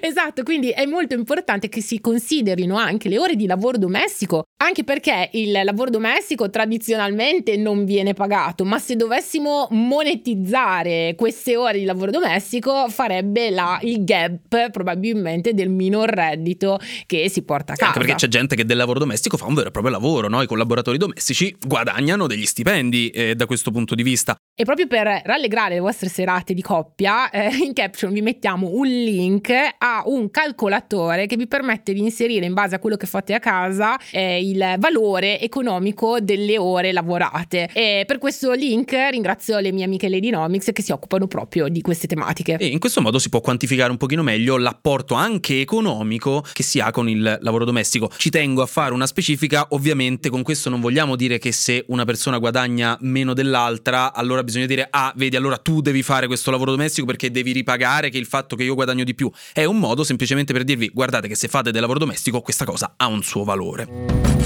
esatto, 0.02 0.44
quindi 0.44 0.70
è 0.70 0.86
molto 0.86 1.14
importante 1.14 1.70
che 1.70 1.82
si 1.82 2.00
considerino 2.00 2.78
anche 2.78 3.10
le 3.10 3.18
ore 3.18 3.36
di 3.36 3.46
lavoro 3.46 3.78
domestico, 3.78 4.44
anche 4.66 4.84
perché 4.84 5.30
il 5.34 5.52
lavoro 5.64 5.92
domestico 5.92 6.50
tradizionalmente 6.50 7.56
non 7.56 7.86
viene 7.86 8.14
pagato, 8.14 8.66
ma 8.66 8.80
se 8.80 8.96
dovessimo 8.96 9.68
monetizzare 9.72 11.14
queste 11.16 11.56
ore 11.56 11.78
di 11.78 11.86
lavoro 11.86 12.10
domestico 12.12 12.90
farebbe 12.90 13.52
la, 13.52 13.78
il 13.84 14.04
gap 14.04 14.72
probabilmente 14.72 15.54
del 15.54 15.70
minor 15.70 16.10
reddito 16.10 16.80
che 17.06 17.30
si 17.30 17.44
porta 17.44 17.74
a 17.74 17.76
casa. 17.76 17.92
Anche 17.92 18.00
perché 18.00 18.16
c'è 18.16 18.28
gente 18.28 18.56
che 18.56 18.66
del 18.66 18.78
lavoro 18.78 19.00
domestico 19.00 19.38
fa 19.38 19.46
un 19.46 19.54
vero 19.54 19.68
e 19.68 19.72
proprio 19.72 19.94
lavoro, 19.94 20.28
no? 20.28 20.42
i 20.42 20.48
collaboratori 20.48 20.98
domestici 20.98 21.56
guadagnano 21.60 22.26
degli 22.26 22.46
stipendi 22.46 23.10
eh, 23.10 23.36
da 23.36 23.46
questo 23.46 23.70
punto 23.72 23.94
di 23.94 24.04
vista. 24.04 24.36
E 24.58 24.64
proprio 24.64 24.88
per 24.88 25.22
rallegrare 25.26 25.76
le 25.76 25.80
vostre 25.82 26.10
serate 26.10 26.54
di 26.54 26.62
coppia, 26.62 27.30
eh, 27.30 27.56
in 27.56 27.74
caption 27.74 28.12
vi 28.12 28.22
mettiamo 28.22 28.70
un 28.72 28.88
link 28.88 29.52
a 29.78 30.04
un 30.06 30.32
calcolatore 30.32 31.28
che 31.28 31.36
vi 31.36 31.46
permette 31.46 31.94
di 31.94 32.00
inserire 32.00 32.46
in 32.46 32.54
base 32.54 32.76
a 32.76 32.80
quello 32.80 32.96
che 32.96 33.06
fate 33.06 33.34
a 33.34 33.40
casa 33.40 34.00
eh, 34.12 34.42
il 34.42 34.55
valore 34.78 35.40
economico 35.40 36.20
delle 36.20 36.58
ore 36.58 36.92
lavorate. 36.92 37.70
E 37.74 38.04
per 38.06 38.18
questo 38.18 38.54
link 38.54 38.94
ringrazio 39.10 39.60
le 39.60 39.72
mie 39.72 39.86
amiche 39.86 40.10
Ladynomics 40.10 40.70
che 40.74 40.82
si 40.82 40.92
occupano 40.92 41.28
proprio 41.28 41.68
di 41.68 41.82
queste 41.82 42.08
tematiche. 42.08 42.58
E 42.58 42.68
in 42.68 42.80
questo 42.80 43.02
modo 43.02 43.20
si 43.20 43.30
può 43.30 43.42
quantificare 43.42 43.92
un 43.92 43.98
pochino 43.98 44.24
meglio 44.24 44.58
l'apporto 44.58 45.14
anche 45.14 45.60
economico 45.60 46.44
che 46.54 46.64
si 46.64 46.80
ha 46.80 46.92
con 46.92 47.10
il 47.10 47.38
lavoro 47.42 47.66
domestico. 47.66 48.12
Ci 48.16 48.30
tengo 48.30 48.62
a 48.62 48.66
fare 48.66 48.94
una 48.94 49.08
specifica, 49.08 49.68
ovviamente 49.70 50.30
con 50.30 50.44
questo 50.44 50.70
non 50.70 50.82
vogliamo 50.82 51.16
dire 51.16 51.38
che 51.38 51.52
se 51.52 51.84
una 51.88 52.06
persona 52.06 52.38
guadagna 52.38 52.98
meno 53.02 53.34
dell'altra, 53.34 54.14
allora 54.14 54.44
bisogna 54.44 54.66
dire 54.66 54.88
ah, 54.90 55.14
vedi, 55.16 55.36
allora 55.36 55.58
tu 55.58 55.82
devi 55.82 56.04
fare 56.04 56.28
questo 56.28 56.52
lavoro 56.52 56.72
domestico 56.72 57.06
perché 57.06 57.32
devi 57.32 57.52
ripagare 57.52 58.10
che 58.10 58.18
il 58.18 58.26
fatto 58.26 58.56
che 58.56 58.64
io 58.64 58.76
guadagno 58.76 59.04
di 59.04 59.16
più. 59.16 59.30
È 59.54 59.64
un 59.64 59.80
modo 59.80 60.04
semplicemente 60.04 60.54
per 60.54 60.64
dirvi 60.64 60.90
guardate 60.94 61.28
che 61.28 61.36
se 61.36 61.48
fate 61.48 61.72
del 61.72 61.82
lavoro 61.82 62.00
domestico 62.00 62.42
questa 62.42 62.66
cosa 62.66 62.94
ha 62.98 63.08
un 63.08 63.24
suo 63.24 63.44
valore. 63.44 64.45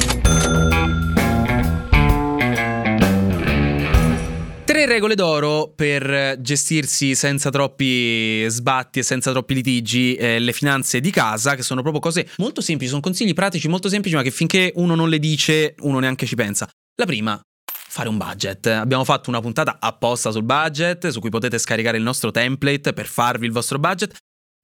Tre 4.70 4.86
regole 4.86 5.16
d'oro 5.16 5.74
per 5.76 6.38
gestirsi 6.42 7.16
senza 7.16 7.50
troppi 7.50 8.48
sbatti 8.48 9.00
e 9.00 9.02
senza 9.02 9.32
troppi 9.32 9.56
litigi 9.56 10.14
eh, 10.14 10.38
le 10.38 10.54
finanze 10.54 11.00
di 11.00 11.10
casa, 11.10 11.56
che 11.56 11.64
sono 11.64 11.82
proprio 11.82 12.00
cose 12.00 12.30
molto 12.38 12.62
semplici, 12.62 12.92
sono 12.92 13.02
consigli 13.02 13.34
pratici 13.34 13.68
molto 13.68 13.90
semplici, 13.90 14.16
ma 14.16 14.22
che 14.22 14.30
finché 14.30 14.72
uno 14.76 14.94
non 14.94 15.10
le 15.10 15.18
dice, 15.18 15.74
uno 15.80 15.98
neanche 15.98 16.28
ci 16.28 16.36
pensa. 16.36 16.70
La 16.98 17.08
prima, 17.08 17.42
fare 17.66 18.10
un 18.10 18.18
budget. 18.18 18.68
Abbiamo 18.68 19.04
fatto 19.04 19.32
una 19.32 19.42
puntata 19.42 19.78
apposta 19.80 20.30
sul 20.30 20.44
budget, 20.44 21.08
su 21.08 21.20
cui 21.20 21.32
potete 21.32 21.58
scaricare 21.58 21.98
il 21.98 22.04
nostro 22.04 22.30
template 22.30 22.94
per 22.94 23.08
farvi 23.08 23.48
il 23.48 23.52
vostro 23.52 23.80
budget 23.80 24.16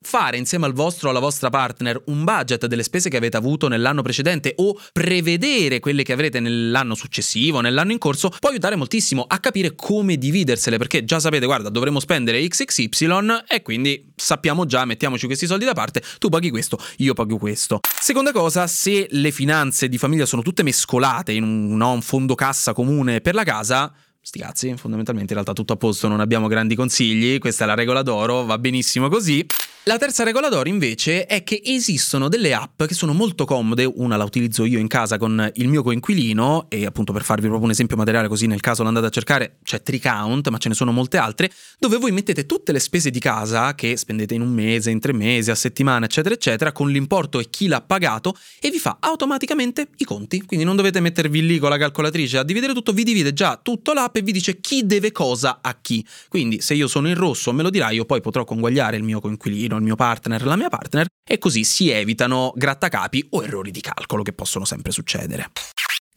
fare 0.06 0.38
insieme 0.38 0.66
al 0.66 0.74
vostro 0.74 1.08
o 1.08 1.12
alla 1.12 1.20
vostra 1.20 1.50
partner 1.50 2.02
un 2.06 2.24
budget 2.24 2.68
delle 2.68 2.84
spese 2.84 3.10
che 3.10 3.18
avete 3.18 3.38
avuto 3.38 3.68
nell'anno 3.68 4.04
precedente 4.04 4.54
o 4.58 4.80
prevedere 4.94 5.80
quelle 5.80 6.04
che 6.04 6.14
avrete 6.14 6.40
nell'anno 6.40 6.94
successivo, 6.94 7.60
nell'anno 7.60 7.92
in 7.92 7.98
corso, 7.98 8.30
può 8.30 8.50
aiutare 8.50 8.76
moltissimo 8.76 9.26
a 9.28 9.40
capire 9.40 9.76
come 9.76 10.18
dividersele, 10.18 10.78
perché 10.78 11.04
già 11.04 11.20
sapete, 11.20 11.46
guarda, 11.46 11.70
dovremo 11.70 12.00
spendere 12.00 12.48
XXY 12.48 13.44
e 13.48 13.62
quindi 13.64 14.12
sappiamo 14.16 14.66
già, 14.66 14.86
mettiamoci 14.86 15.26
questi 15.26 15.48
soldi 15.48 15.66
da 15.66 15.74
parte, 15.74 16.04
tu 16.20 16.30
paghi 16.30 16.52
questo, 16.52 16.78
io 16.98 17.14
pago 17.14 17.38
questo. 17.38 17.80
Seconda 18.00 18.32
cosa, 18.32 18.68
se 18.68 19.08
le 19.10 19.32
finanze 19.32 19.90
di 19.90 19.98
famiglia 19.98 20.26
sono 20.26 20.44
tutte 20.44 20.62
mescolate 20.62 21.32
in 21.32 21.44
un, 21.44 21.76
no, 21.76 21.92
un 21.92 22.02
fondo 22.02 22.36
cassa 22.36 22.74
comune 22.74 23.22
per 23.22 23.34
la 23.34 23.44
casa, 23.44 23.92
sti 24.22 24.40
cazzi, 24.40 24.76
fondamentalmente 24.78 25.34
in 25.34 25.40
realtà 25.40 25.54
tutto 25.54 25.74
a 25.74 25.78
posto, 25.78 26.08
non 26.08 26.20
abbiamo 26.20 26.48
grandi 26.48 26.76
consigli, 26.76 27.40
questa 27.40 27.64
è 27.64 27.68
la 27.68 27.76
regola 27.76 28.04
d'oro, 28.04 28.46
va 28.46 28.58
benissimo 28.58 29.10
così. 29.10 29.46
La 29.88 30.00
terza 30.00 30.24
regola 30.24 30.50
d'oro 30.50 30.68
invece 30.68 31.27
è 31.27 31.44
che 31.44 31.62
esistono 31.63 32.27
delle 32.27 32.56
app 32.56 32.86
che 32.86 32.96
sono 32.96 33.13
molto 33.13 33.46
comode, 33.46 33.86
una 33.86 34.18
la 34.18 34.24
utilizzo 34.24 34.65
io 34.65 34.80
in 34.80 34.88
casa 34.88 35.20
con 35.20 35.51
il 35.58 35.68
mio 35.68 35.84
coinquilino 35.84 36.65
e 36.70 36.88
appunto 36.88 37.13
per 37.13 37.22
farvi 37.22 37.44
proprio 37.44 37.65
un 37.65 37.70
esempio 37.70 37.96
materiale 37.96 38.27
così 38.27 38.48
nel 38.48 38.62
caso 38.62 38.82
l'andate 38.82 39.06
a 39.06 39.10
cercare 39.10 39.58
c'è 39.63 39.84
Tricount 39.84 40.50
ma 40.50 40.58
ce 40.58 40.70
ne 40.70 40.74
sono 40.74 40.92
molte 40.92 41.18
altre 41.18 41.51
dove 41.77 41.98
voi 41.98 42.12
mettete 42.12 42.48
tutte 42.48 42.72
le 42.72 42.80
spese 42.80 43.12
di 43.12 43.20
casa 43.20 43.75
che 43.75 43.96
spendete 43.96 44.34
in 44.34 44.42
un 44.42 44.51
mese, 44.51 44.89
in 44.89 45.00
tre 45.00 45.13
mesi, 45.13 45.51
a 45.51 45.56
settimana 45.56 46.06
eccetera 46.06 46.34
eccetera 46.34 46.72
con 46.72 46.89
l'importo 46.89 47.38
e 47.38 47.48
chi 47.51 47.68
l'ha 47.68 47.82
pagato 47.82 48.36
e 48.60 48.72
vi 48.72 48.80
fa 48.80 48.98
automaticamente 49.00 49.89
i 49.98 50.04
conti. 50.04 50.42
Quindi 50.46 50.65
non 50.65 50.75
dovete 50.75 51.00
mettervi 51.00 51.46
lì 51.46 51.60
con 51.60 51.70
la 51.70 51.77
calcolatrice 51.77 52.39
a 52.39 52.44
dividere 52.44 52.74
tutto, 52.74 52.92
vi 52.92 53.04
divide 53.04 53.34
già 53.34 53.60
tutto 53.62 53.94
l'app 53.94 54.15
e 54.15 54.24
vi 54.24 54.32
dice 54.32 54.60
chi 54.60 54.88
deve 54.88 55.12
cosa 55.12 55.60
a 55.62 55.77
chi. 55.80 56.04
Quindi 56.27 56.60
se 56.62 56.74
io 56.74 56.88
sono 56.88 57.08
in 57.08 57.13
rosso 57.13 57.54
me 57.54 57.62
lo 57.62 57.70
dirà 57.70 57.92
io 57.92 58.06
poi 58.06 58.20
potrò 58.20 58.44
conguagliare 58.44 58.98
il 58.98 59.04
mio 59.04 59.22
coinquilino 59.22 59.74
il 59.77 59.84
mio 59.84 59.96
partner, 59.96 60.44
la 60.46 60.55
mia 60.55 60.70
partner, 60.70 61.08
e 61.27 61.38
così 61.38 61.63
si 61.63 61.89
evitano 61.89 62.51
grattacapi 62.55 63.27
o 63.32 63.44
errori 63.44 63.72
di 63.72 63.82
calcolo 63.82 64.24
che 64.24 64.34
possono 64.34 64.65
sempre 64.65 64.91
succedere. 64.91 65.51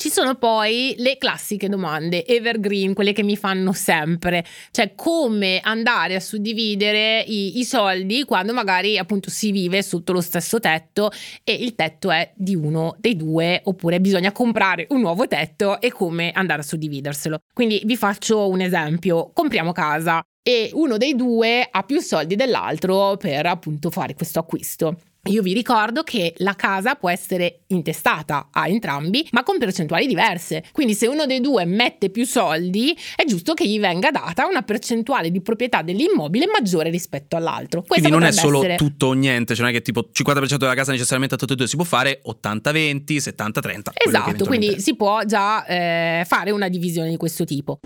Ci 0.01 0.11
sono 0.11 0.37
poi 0.37 0.95
le 0.99 1.19
classiche 1.19 1.69
domande 1.69 2.25
evergreen, 2.25 2.95
quelle 2.95 3.13
che 3.13 3.25
mi 3.25 3.37
fanno 3.37 3.73
sempre, 3.73 4.45
cioè 4.71 4.95
come 4.95 5.59
andare 5.61 6.15
a 6.15 6.21
suddividere 6.21 7.25
i, 7.27 7.59
i, 7.59 7.65
soldi 7.65 8.23
quando 8.23 8.53
magari 8.53 8.97
appunto 8.97 9.29
si 9.29 9.51
vive 9.51 9.83
sotto 9.83 10.13
lo 10.13 10.21
stesso 10.21 10.61
tetto 10.61 11.11
e 11.43 11.53
il 11.53 11.75
tetto 11.75 12.13
è 12.13 12.31
di 12.37 12.55
uno 12.55 12.95
dei 13.01 13.17
due 13.17 13.61
oppure 13.65 14.01
bisogna 14.01 14.31
comprare 14.31 14.87
un 14.91 15.01
nuovo 15.01 15.27
tetto 15.27 15.81
e 15.81 15.91
come 15.91 16.31
andare 16.31 16.61
a 16.61 16.65
suddividerselo. 16.65 17.39
Quindi 17.53 17.83
vi 17.85 17.97
faccio 17.97 18.49
un 18.49 18.61
esempio, 18.61 19.33
compriamo 19.33 19.73
casa, 19.73 20.23
e 20.49 20.71
uno 20.73 20.97
dei 20.97 21.15
due 21.15 21.69
ha 21.71 21.83
più 21.83 22.01
soldi 22.01 22.35
dell'altro 22.35 23.19
per 23.19 23.45
appunto 23.45 23.91
fare 23.91 24.15
questo 24.15 24.39
acquisto. 24.39 24.97
Io 25.25 25.43
vi 25.43 25.53
ricordo 25.53 26.05
che 26.05 26.33
la 26.39 26.55
casa 26.55 26.95
può 26.95 27.11
essere 27.11 27.65
intestata 27.67 28.49
a 28.51 28.67
entrambi, 28.67 29.29
ma 29.33 29.43
con 29.43 29.59
percentuali 29.59 30.07
diverse. 30.07 30.65
Quindi 30.73 30.95
se 30.95 31.07
uno 31.07 31.27
dei 31.27 31.43
due 31.43 31.67
mette 31.67 32.09
più 32.09 32.25
soldi, 32.25 32.97
è 33.15 33.25
giusto 33.27 33.53
che 33.53 33.69
gli 33.69 33.79
venga 33.79 34.11
data 34.11 34.47
una 34.47 34.63
percentuale 34.63 35.31
di 35.31 35.43
proprietà 35.43 35.83
dell'immobile 35.83 36.47
maggiore 36.47 36.89
rispetto 36.89 37.37
all'altro. 37.37 37.83
Questa 37.83 38.09
Quindi 38.09 38.19
non 38.19 38.23
è 38.27 38.33
solo 38.33 38.61
essere... 38.61 38.77
tutto 38.77 39.09
o 39.09 39.13
niente, 39.13 39.55
cioè 39.55 39.67
non 39.67 39.75
è 39.75 39.77
che 39.77 39.83
tipo 39.83 40.09
50% 40.11 40.57
della 40.57 40.75
casa 40.75 40.93
necessariamente 40.93 41.35
a 41.35 41.37
tutti 41.37 41.53
e 41.53 41.57
due, 41.57 41.67
si 41.67 41.77
può 41.77 41.85
fare 41.85 42.23
80-20, 42.27 43.05
70-30. 43.05 43.83
Esatto, 44.03 44.47
quindi 44.47 44.81
si 44.81 44.97
può 44.97 45.25
già 45.25 45.67
eh, 45.67 46.25
fare 46.27 46.53
una 46.53 46.69
divisione 46.69 47.11
di 47.11 47.19
questo 47.19 47.45
tipo. 47.45 47.81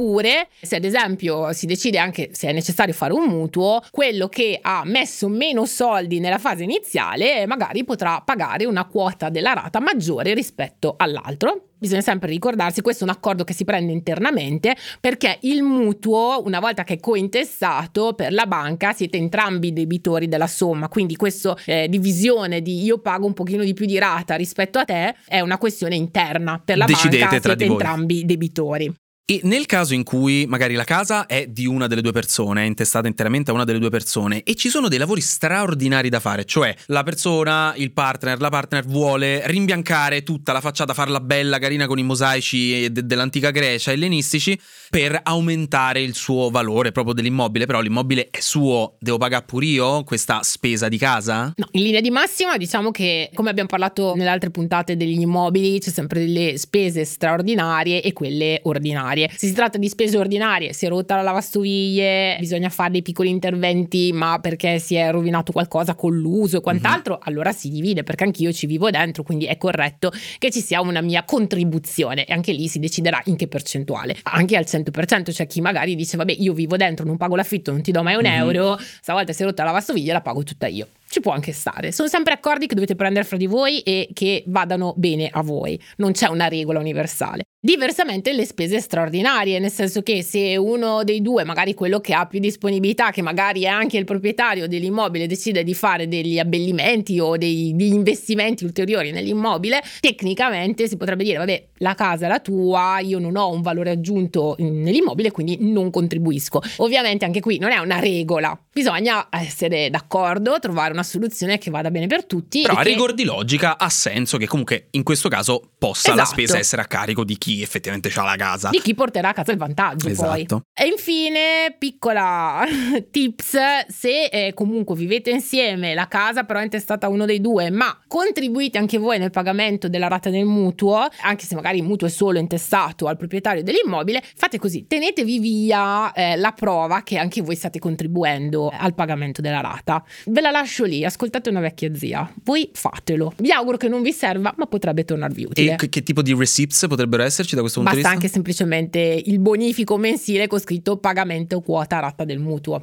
Oppure, 0.00 0.48
se 0.62 0.76
ad 0.76 0.84
esempio 0.84 1.52
si 1.52 1.66
decide 1.66 1.98
anche 1.98 2.30
se 2.32 2.48
è 2.48 2.52
necessario 2.52 2.94
fare 2.94 3.12
un 3.12 3.28
mutuo, 3.28 3.82
quello 3.90 4.28
che 4.28 4.58
ha 4.60 4.80
messo 4.86 5.28
meno 5.28 5.66
soldi 5.66 6.20
nella 6.20 6.38
fase 6.38 6.64
iniziale 6.64 7.46
magari 7.46 7.84
potrà 7.84 8.22
pagare 8.24 8.64
una 8.64 8.86
quota 8.86 9.28
della 9.28 9.52
rata 9.52 9.78
maggiore 9.78 10.32
rispetto 10.32 10.94
all'altro. 10.96 11.66
Bisogna 11.76 12.00
sempre 12.00 12.30
ricordarsi, 12.30 12.80
questo 12.80 13.04
è 13.04 13.08
un 13.08 13.14
accordo 13.14 13.44
che 13.44 13.52
si 13.52 13.64
prende 13.64 13.92
internamente 13.92 14.74
perché 15.00 15.36
il 15.42 15.62
mutuo, 15.62 16.42
una 16.46 16.60
volta 16.60 16.82
che 16.82 16.94
è 16.94 17.00
cointestato 17.00 18.14
per 18.14 18.32
la 18.32 18.46
banca, 18.46 18.94
siete 18.94 19.18
entrambi 19.18 19.74
debitori 19.74 20.28
della 20.28 20.46
somma, 20.46 20.88
quindi 20.88 21.16
questa 21.16 21.54
eh, 21.66 21.88
divisione 21.90 22.62
di 22.62 22.82
io 22.82 23.00
pago 23.00 23.26
un 23.26 23.34
pochino 23.34 23.64
di 23.64 23.74
più 23.74 23.84
di 23.84 23.98
rata 23.98 24.34
rispetto 24.34 24.78
a 24.78 24.84
te 24.84 25.14
è 25.26 25.40
una 25.40 25.58
questione 25.58 25.94
interna 25.94 26.58
per 26.62 26.78
la 26.78 26.86
Decidete 26.86 27.18
banca, 27.18 27.40
siete 27.40 27.64
entrambi 27.64 28.24
debitori. 28.24 28.94
E 29.30 29.38
nel 29.44 29.66
caso 29.66 29.94
in 29.94 30.02
cui 30.02 30.44
magari 30.48 30.74
la 30.74 30.82
casa 30.82 31.26
è 31.26 31.46
di 31.46 31.64
una 31.64 31.86
delle 31.86 32.00
due 32.00 32.10
persone, 32.10 32.62
è 32.62 32.66
intestata 32.66 33.06
interamente 33.06 33.52
a 33.52 33.54
una 33.54 33.62
delle 33.62 33.78
due 33.78 33.88
persone 33.88 34.42
e 34.42 34.56
ci 34.56 34.68
sono 34.68 34.88
dei 34.88 34.98
lavori 34.98 35.20
straordinari 35.20 36.08
da 36.08 36.18
fare, 36.18 36.44
cioè 36.44 36.74
la 36.86 37.04
persona, 37.04 37.72
il 37.76 37.92
partner, 37.92 38.40
la 38.40 38.48
partner 38.48 38.84
vuole 38.84 39.46
rimbiancare 39.46 40.24
tutta 40.24 40.52
la 40.52 40.60
facciata, 40.60 40.94
farla 40.94 41.20
bella, 41.20 41.60
carina 41.60 41.86
con 41.86 42.00
i 42.00 42.02
mosaici 42.02 42.90
de- 42.90 43.06
dell'antica 43.06 43.52
Grecia, 43.52 43.92
ellenistici, 43.92 44.60
per 44.90 45.20
aumentare 45.22 46.02
il 46.02 46.16
suo 46.16 46.50
valore 46.50 46.90
proprio 46.90 47.14
dell'immobile, 47.14 47.66
però 47.66 47.80
l'immobile 47.80 48.30
è 48.32 48.40
suo, 48.40 48.96
devo 48.98 49.18
pagare 49.18 49.44
pure 49.44 49.66
io 49.66 50.02
questa 50.02 50.42
spesa 50.42 50.88
di 50.88 50.98
casa? 50.98 51.52
No, 51.54 51.68
in 51.70 51.84
linea 51.84 52.00
di 52.00 52.10
massima 52.10 52.56
diciamo 52.56 52.90
che 52.90 53.30
come 53.32 53.50
abbiamo 53.50 53.68
parlato 53.68 54.14
nelle 54.16 54.30
altre 54.30 54.50
puntate 54.50 54.96
degli 54.96 55.20
immobili 55.20 55.78
c'è 55.78 55.90
sempre 55.90 56.18
delle 56.18 56.58
spese 56.58 57.04
straordinarie 57.04 58.02
e 58.02 58.12
quelle 58.12 58.58
ordinarie 58.64 59.18
ordinarie. 59.20 59.28
Se 59.30 59.46
si 59.46 59.52
tratta 59.52 59.78
di 59.78 59.88
spese 59.88 60.16
ordinarie, 60.16 60.72
si 60.72 60.86
è 60.86 60.88
rotta 60.88 61.16
la 61.16 61.22
lavastoviglie, 61.22 62.36
bisogna 62.38 62.68
fare 62.68 62.92
dei 62.92 63.02
piccoli 63.02 63.28
interventi, 63.28 64.12
ma 64.12 64.38
perché 64.40 64.78
si 64.78 64.94
è 64.94 65.10
rovinato 65.10 65.52
qualcosa 65.52 65.94
con 65.94 66.16
l'uso 66.16 66.58
e 66.58 66.60
quant'altro, 66.60 67.14
mm-hmm. 67.14 67.22
allora 67.24 67.52
si 67.52 67.68
divide 67.70 68.02
perché 68.02 68.24
anch'io 68.24 68.52
ci 68.52 68.66
vivo 68.66 68.90
dentro, 68.90 69.22
quindi 69.22 69.46
è 69.46 69.56
corretto 69.56 70.12
che 70.38 70.50
ci 70.50 70.60
sia 70.60 70.80
una 70.80 71.00
mia 71.00 71.24
contribuzione 71.24 72.24
e 72.24 72.32
anche 72.32 72.52
lì 72.52 72.68
si 72.68 72.78
deciderà 72.78 73.20
in 73.24 73.36
che 73.36 73.48
percentuale. 73.48 74.16
Anche 74.22 74.56
al 74.56 74.64
100% 74.66 75.30
c'è 75.30 75.46
chi 75.46 75.60
magari 75.60 75.94
dice 75.94 76.16
vabbè 76.16 76.34
io 76.38 76.52
vivo 76.52 76.76
dentro, 76.76 77.04
non 77.04 77.16
pago 77.16 77.36
l'affitto, 77.36 77.72
non 77.72 77.82
ti 77.82 77.90
do 77.90 78.02
mai 78.02 78.14
un 78.14 78.22
mm-hmm. 78.22 78.38
euro, 78.38 78.78
stavolta 78.78 79.32
si 79.32 79.42
è 79.42 79.44
rotta 79.44 79.64
la 79.64 79.70
lavastoviglie 79.70 80.12
la 80.12 80.20
pago 80.20 80.42
tutta 80.42 80.66
io 80.66 80.88
ci 81.10 81.20
può 81.20 81.32
anche 81.32 81.52
stare. 81.52 81.90
Sono 81.90 82.08
sempre 82.08 82.32
accordi 82.32 82.66
che 82.66 82.74
dovete 82.74 82.94
prendere 82.94 83.24
fra 83.24 83.36
di 83.36 83.46
voi 83.46 83.80
e 83.80 84.08
che 84.12 84.44
vadano 84.46 84.94
bene 84.96 85.28
a 85.30 85.42
voi. 85.42 85.78
Non 85.96 86.12
c'è 86.12 86.28
una 86.28 86.46
regola 86.46 86.78
universale. 86.78 87.42
Diversamente 87.62 88.32
le 88.32 88.46
spese 88.46 88.80
straordinarie, 88.80 89.58
nel 89.58 89.70
senso 89.70 90.00
che 90.00 90.22
se 90.22 90.56
uno 90.56 91.04
dei 91.04 91.20
due, 91.20 91.44
magari 91.44 91.74
quello 91.74 92.00
che 92.00 92.14
ha 92.14 92.26
più 92.26 92.38
disponibilità, 92.38 93.10
che 93.10 93.20
magari 93.20 93.64
è 93.64 93.66
anche 93.66 93.98
il 93.98 94.04
proprietario 94.04 94.66
dell'immobile, 94.66 95.26
decide 95.26 95.62
di 95.62 95.74
fare 95.74 96.08
degli 96.08 96.38
abbellimenti 96.38 97.20
o 97.20 97.36
degli 97.36 97.74
investimenti 97.82 98.64
ulteriori 98.64 99.10
nell'immobile, 99.10 99.82
tecnicamente 100.00 100.88
si 100.88 100.96
potrebbe 100.96 101.22
dire, 101.22 101.36
vabbè, 101.36 101.66
la 101.78 101.94
casa 101.94 102.26
è 102.26 102.28
la 102.28 102.40
tua, 102.40 103.00
io 103.00 103.18
non 103.18 103.36
ho 103.36 103.50
un 103.50 103.60
valore 103.60 103.90
aggiunto 103.90 104.54
nell'immobile, 104.58 105.30
quindi 105.30 105.58
non 105.60 105.90
contribuisco. 105.90 106.62
Ovviamente 106.78 107.26
anche 107.26 107.40
qui 107.40 107.58
non 107.58 107.72
è 107.72 107.78
una 107.78 107.98
regola, 107.98 108.58
bisogna 108.72 109.28
essere 109.30 109.90
d'accordo, 109.90 110.58
trovare 110.60 110.92
una 110.92 110.99
soluzione 111.02 111.58
che 111.58 111.70
vada 111.70 111.90
bene 111.90 112.06
per 112.06 112.24
tutti. 112.24 112.62
Però 112.62 112.74
a 112.74 112.82
che... 112.82 112.88
rigor 112.88 113.12
di 113.12 113.24
logica 113.24 113.76
ha 113.76 113.88
senso 113.90 114.38
che 114.38 114.46
comunque 114.46 114.86
in 114.92 115.02
questo 115.02 115.28
caso 115.28 115.72
possa 115.78 116.12
esatto. 116.12 116.16
la 116.16 116.24
spesa 116.24 116.58
essere 116.58 116.82
a 116.82 116.86
carico 116.86 117.24
di 117.24 117.36
chi 117.36 117.50
chi 117.50 117.62
effettivamente 117.62 118.10
ha 118.14 118.22
la 118.22 118.36
casa. 118.36 118.68
Di 118.70 118.80
chi 118.80 118.94
porterà 118.94 119.30
a 119.30 119.32
casa 119.32 119.50
il 119.50 119.58
vantaggio 119.58 120.08
esatto. 120.08 120.46
poi. 120.46 120.62
E 120.72 120.86
infine, 120.86 121.74
piccola 121.78 122.64
tips, 123.10 123.56
se 123.88 124.24
eh, 124.26 124.54
comunque 124.54 124.94
vivete 124.94 125.30
insieme, 125.30 125.94
la 125.94 126.06
casa 126.06 126.44
però 126.44 126.60
è 126.60 126.62
intestata 126.62 127.06
a 127.06 127.10
uno 127.10 127.24
dei 127.24 127.40
due, 127.40 127.70
ma 127.70 127.98
contribuite 128.06 128.78
anche 128.78 128.98
voi 128.98 129.18
nel 129.18 129.30
pagamento 129.30 129.88
della 129.88 130.06
rata 130.06 130.30
del 130.30 130.44
mutuo, 130.44 131.08
anche 131.22 131.44
se 131.44 131.54
magari 131.56 131.78
il 131.78 131.84
mutuo 131.84 132.06
è 132.06 132.10
solo 132.10 132.38
intestato 132.38 133.08
al 133.08 133.16
proprietario 133.16 133.62
dell'immobile, 133.62 134.22
fate 134.36 134.58
così, 134.58 134.86
tenetevi 134.86 135.38
via 135.38 136.12
eh, 136.12 136.36
la 136.36 136.52
prova 136.52 137.02
che 137.02 137.18
anche 137.18 137.42
voi 137.42 137.56
state 137.56 137.78
contribuendo 137.78 138.70
al 138.72 138.94
pagamento 138.94 139.40
della 139.40 139.60
rata. 139.60 140.04
Ve 140.26 140.40
la 140.40 140.50
lascio 140.50 140.84
lì, 140.84 140.89
ascoltate 141.04 141.48
una 141.50 141.60
vecchia 141.60 141.94
zia, 141.94 142.32
voi 142.44 142.70
fatelo. 142.72 143.32
Vi 143.38 143.50
auguro 143.50 143.76
che 143.76 143.88
non 143.88 144.02
vi 144.02 144.12
serva, 144.12 144.54
ma 144.56 144.66
potrebbe 144.66 145.04
tornarvi 145.04 145.44
utile. 145.44 145.76
E 145.80 145.88
che 145.88 146.02
tipo 146.02 146.22
di 146.22 146.34
receipts 146.34 146.86
potrebbero 146.88 147.22
esserci 147.22 147.54
da 147.54 147.60
questo 147.60 147.80
punto 147.80 147.96
Basta 147.96 148.14
di 148.14 148.20
vista? 148.20 148.26
anche 148.26 148.32
semplicemente 148.32 149.22
il 149.24 149.38
bonifico 149.38 149.96
mensile 149.96 150.46
con 150.46 150.58
scritto 150.58 150.96
pagamento 150.96 151.60
quota 151.60 151.98
ratta 151.98 152.24
del 152.24 152.38
mutuo. 152.38 152.82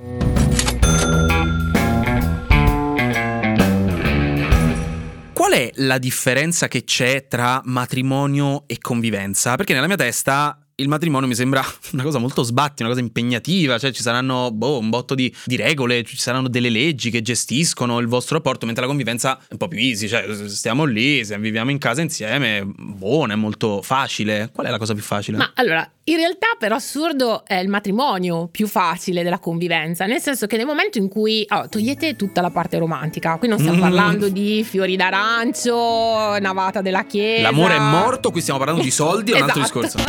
Qual 5.33 5.51
è 5.53 5.71
la 5.75 5.97
differenza 5.97 6.67
che 6.67 6.83
c'è 6.83 7.27
tra 7.27 7.61
matrimonio 7.63 8.63
e 8.65 8.79
convivenza? 8.79 9.55
Perché 9.55 9.73
nella 9.73 9.87
mia 9.87 9.95
testa 9.95 10.66
il 10.79 10.87
matrimonio 10.87 11.27
mi 11.27 11.35
sembra 11.35 11.63
una 11.93 12.03
cosa 12.03 12.19
molto 12.19 12.43
sbatti, 12.43 12.81
una 12.81 12.91
cosa 12.91 13.03
impegnativa, 13.03 13.79
cioè 13.79 13.91
ci 13.91 14.01
saranno 14.01 14.51
boh, 14.51 14.79
un 14.79 14.89
botto 14.89 15.15
di, 15.15 15.33
di, 15.45 15.55
regole, 15.55 16.03
ci 16.03 16.17
saranno 16.17 16.47
delle 16.47 16.69
leggi 16.69 17.09
che 17.09 17.21
gestiscono 17.21 17.99
il 17.99 18.07
vostro 18.07 18.35
rapporto, 18.35 18.65
mentre 18.65 18.83
la 18.83 18.89
convivenza 18.89 19.37
è 19.37 19.51
un 19.51 19.57
po' 19.57 19.67
più 19.67 19.79
easy, 19.79 20.07
cioè 20.07 20.25
stiamo 20.47 20.85
lì, 20.85 21.25
se 21.25 21.37
viviamo 21.39 21.71
in 21.71 21.79
casa 21.79 22.01
insieme, 22.01 22.63
buona, 22.65 23.33
è 23.33 23.35
molto 23.35 23.81
facile. 23.81 24.49
Qual 24.53 24.67
è 24.67 24.69
la 24.69 24.77
cosa 24.77 24.93
più 24.93 25.01
facile? 25.01 25.37
Ma 25.37 25.51
allora, 25.55 25.89
in 26.05 26.17
realtà 26.17 26.47
per 26.57 26.71
assurdo 26.71 27.43
è 27.45 27.55
il 27.55 27.69
matrimonio 27.69 28.47
più 28.47 28.67
facile 28.67 29.23
della 29.23 29.39
convivenza, 29.39 30.05
nel 30.05 30.21
senso 30.21 30.45
che 30.45 30.57
nel 30.57 30.65
momento 30.65 30.99
in 30.99 31.07
cui 31.07 31.45
oh, 31.49 31.67
togliete 31.67 32.15
tutta 32.15 32.41
la 32.41 32.51
parte 32.51 32.77
romantica, 32.77 33.37
qui 33.37 33.47
non 33.47 33.57
stiamo 33.57 33.77
mm. 33.77 33.81
parlando 33.81 34.29
di 34.29 34.63
fiori 34.63 34.95
d'arancio, 34.95 36.37
navata 36.39 36.81
della 36.81 37.05
chiesa. 37.05 37.41
L'amore 37.41 37.75
è 37.75 37.79
morto, 37.79 38.29
qui 38.29 38.41
stiamo 38.41 38.59
parlando 38.59 38.83
di 38.83 38.91
soldi, 38.91 39.31
è 39.31 39.37
un 39.37 39.43
altro 39.43 39.61
esatto. 39.61 39.81
discorso. 39.81 40.05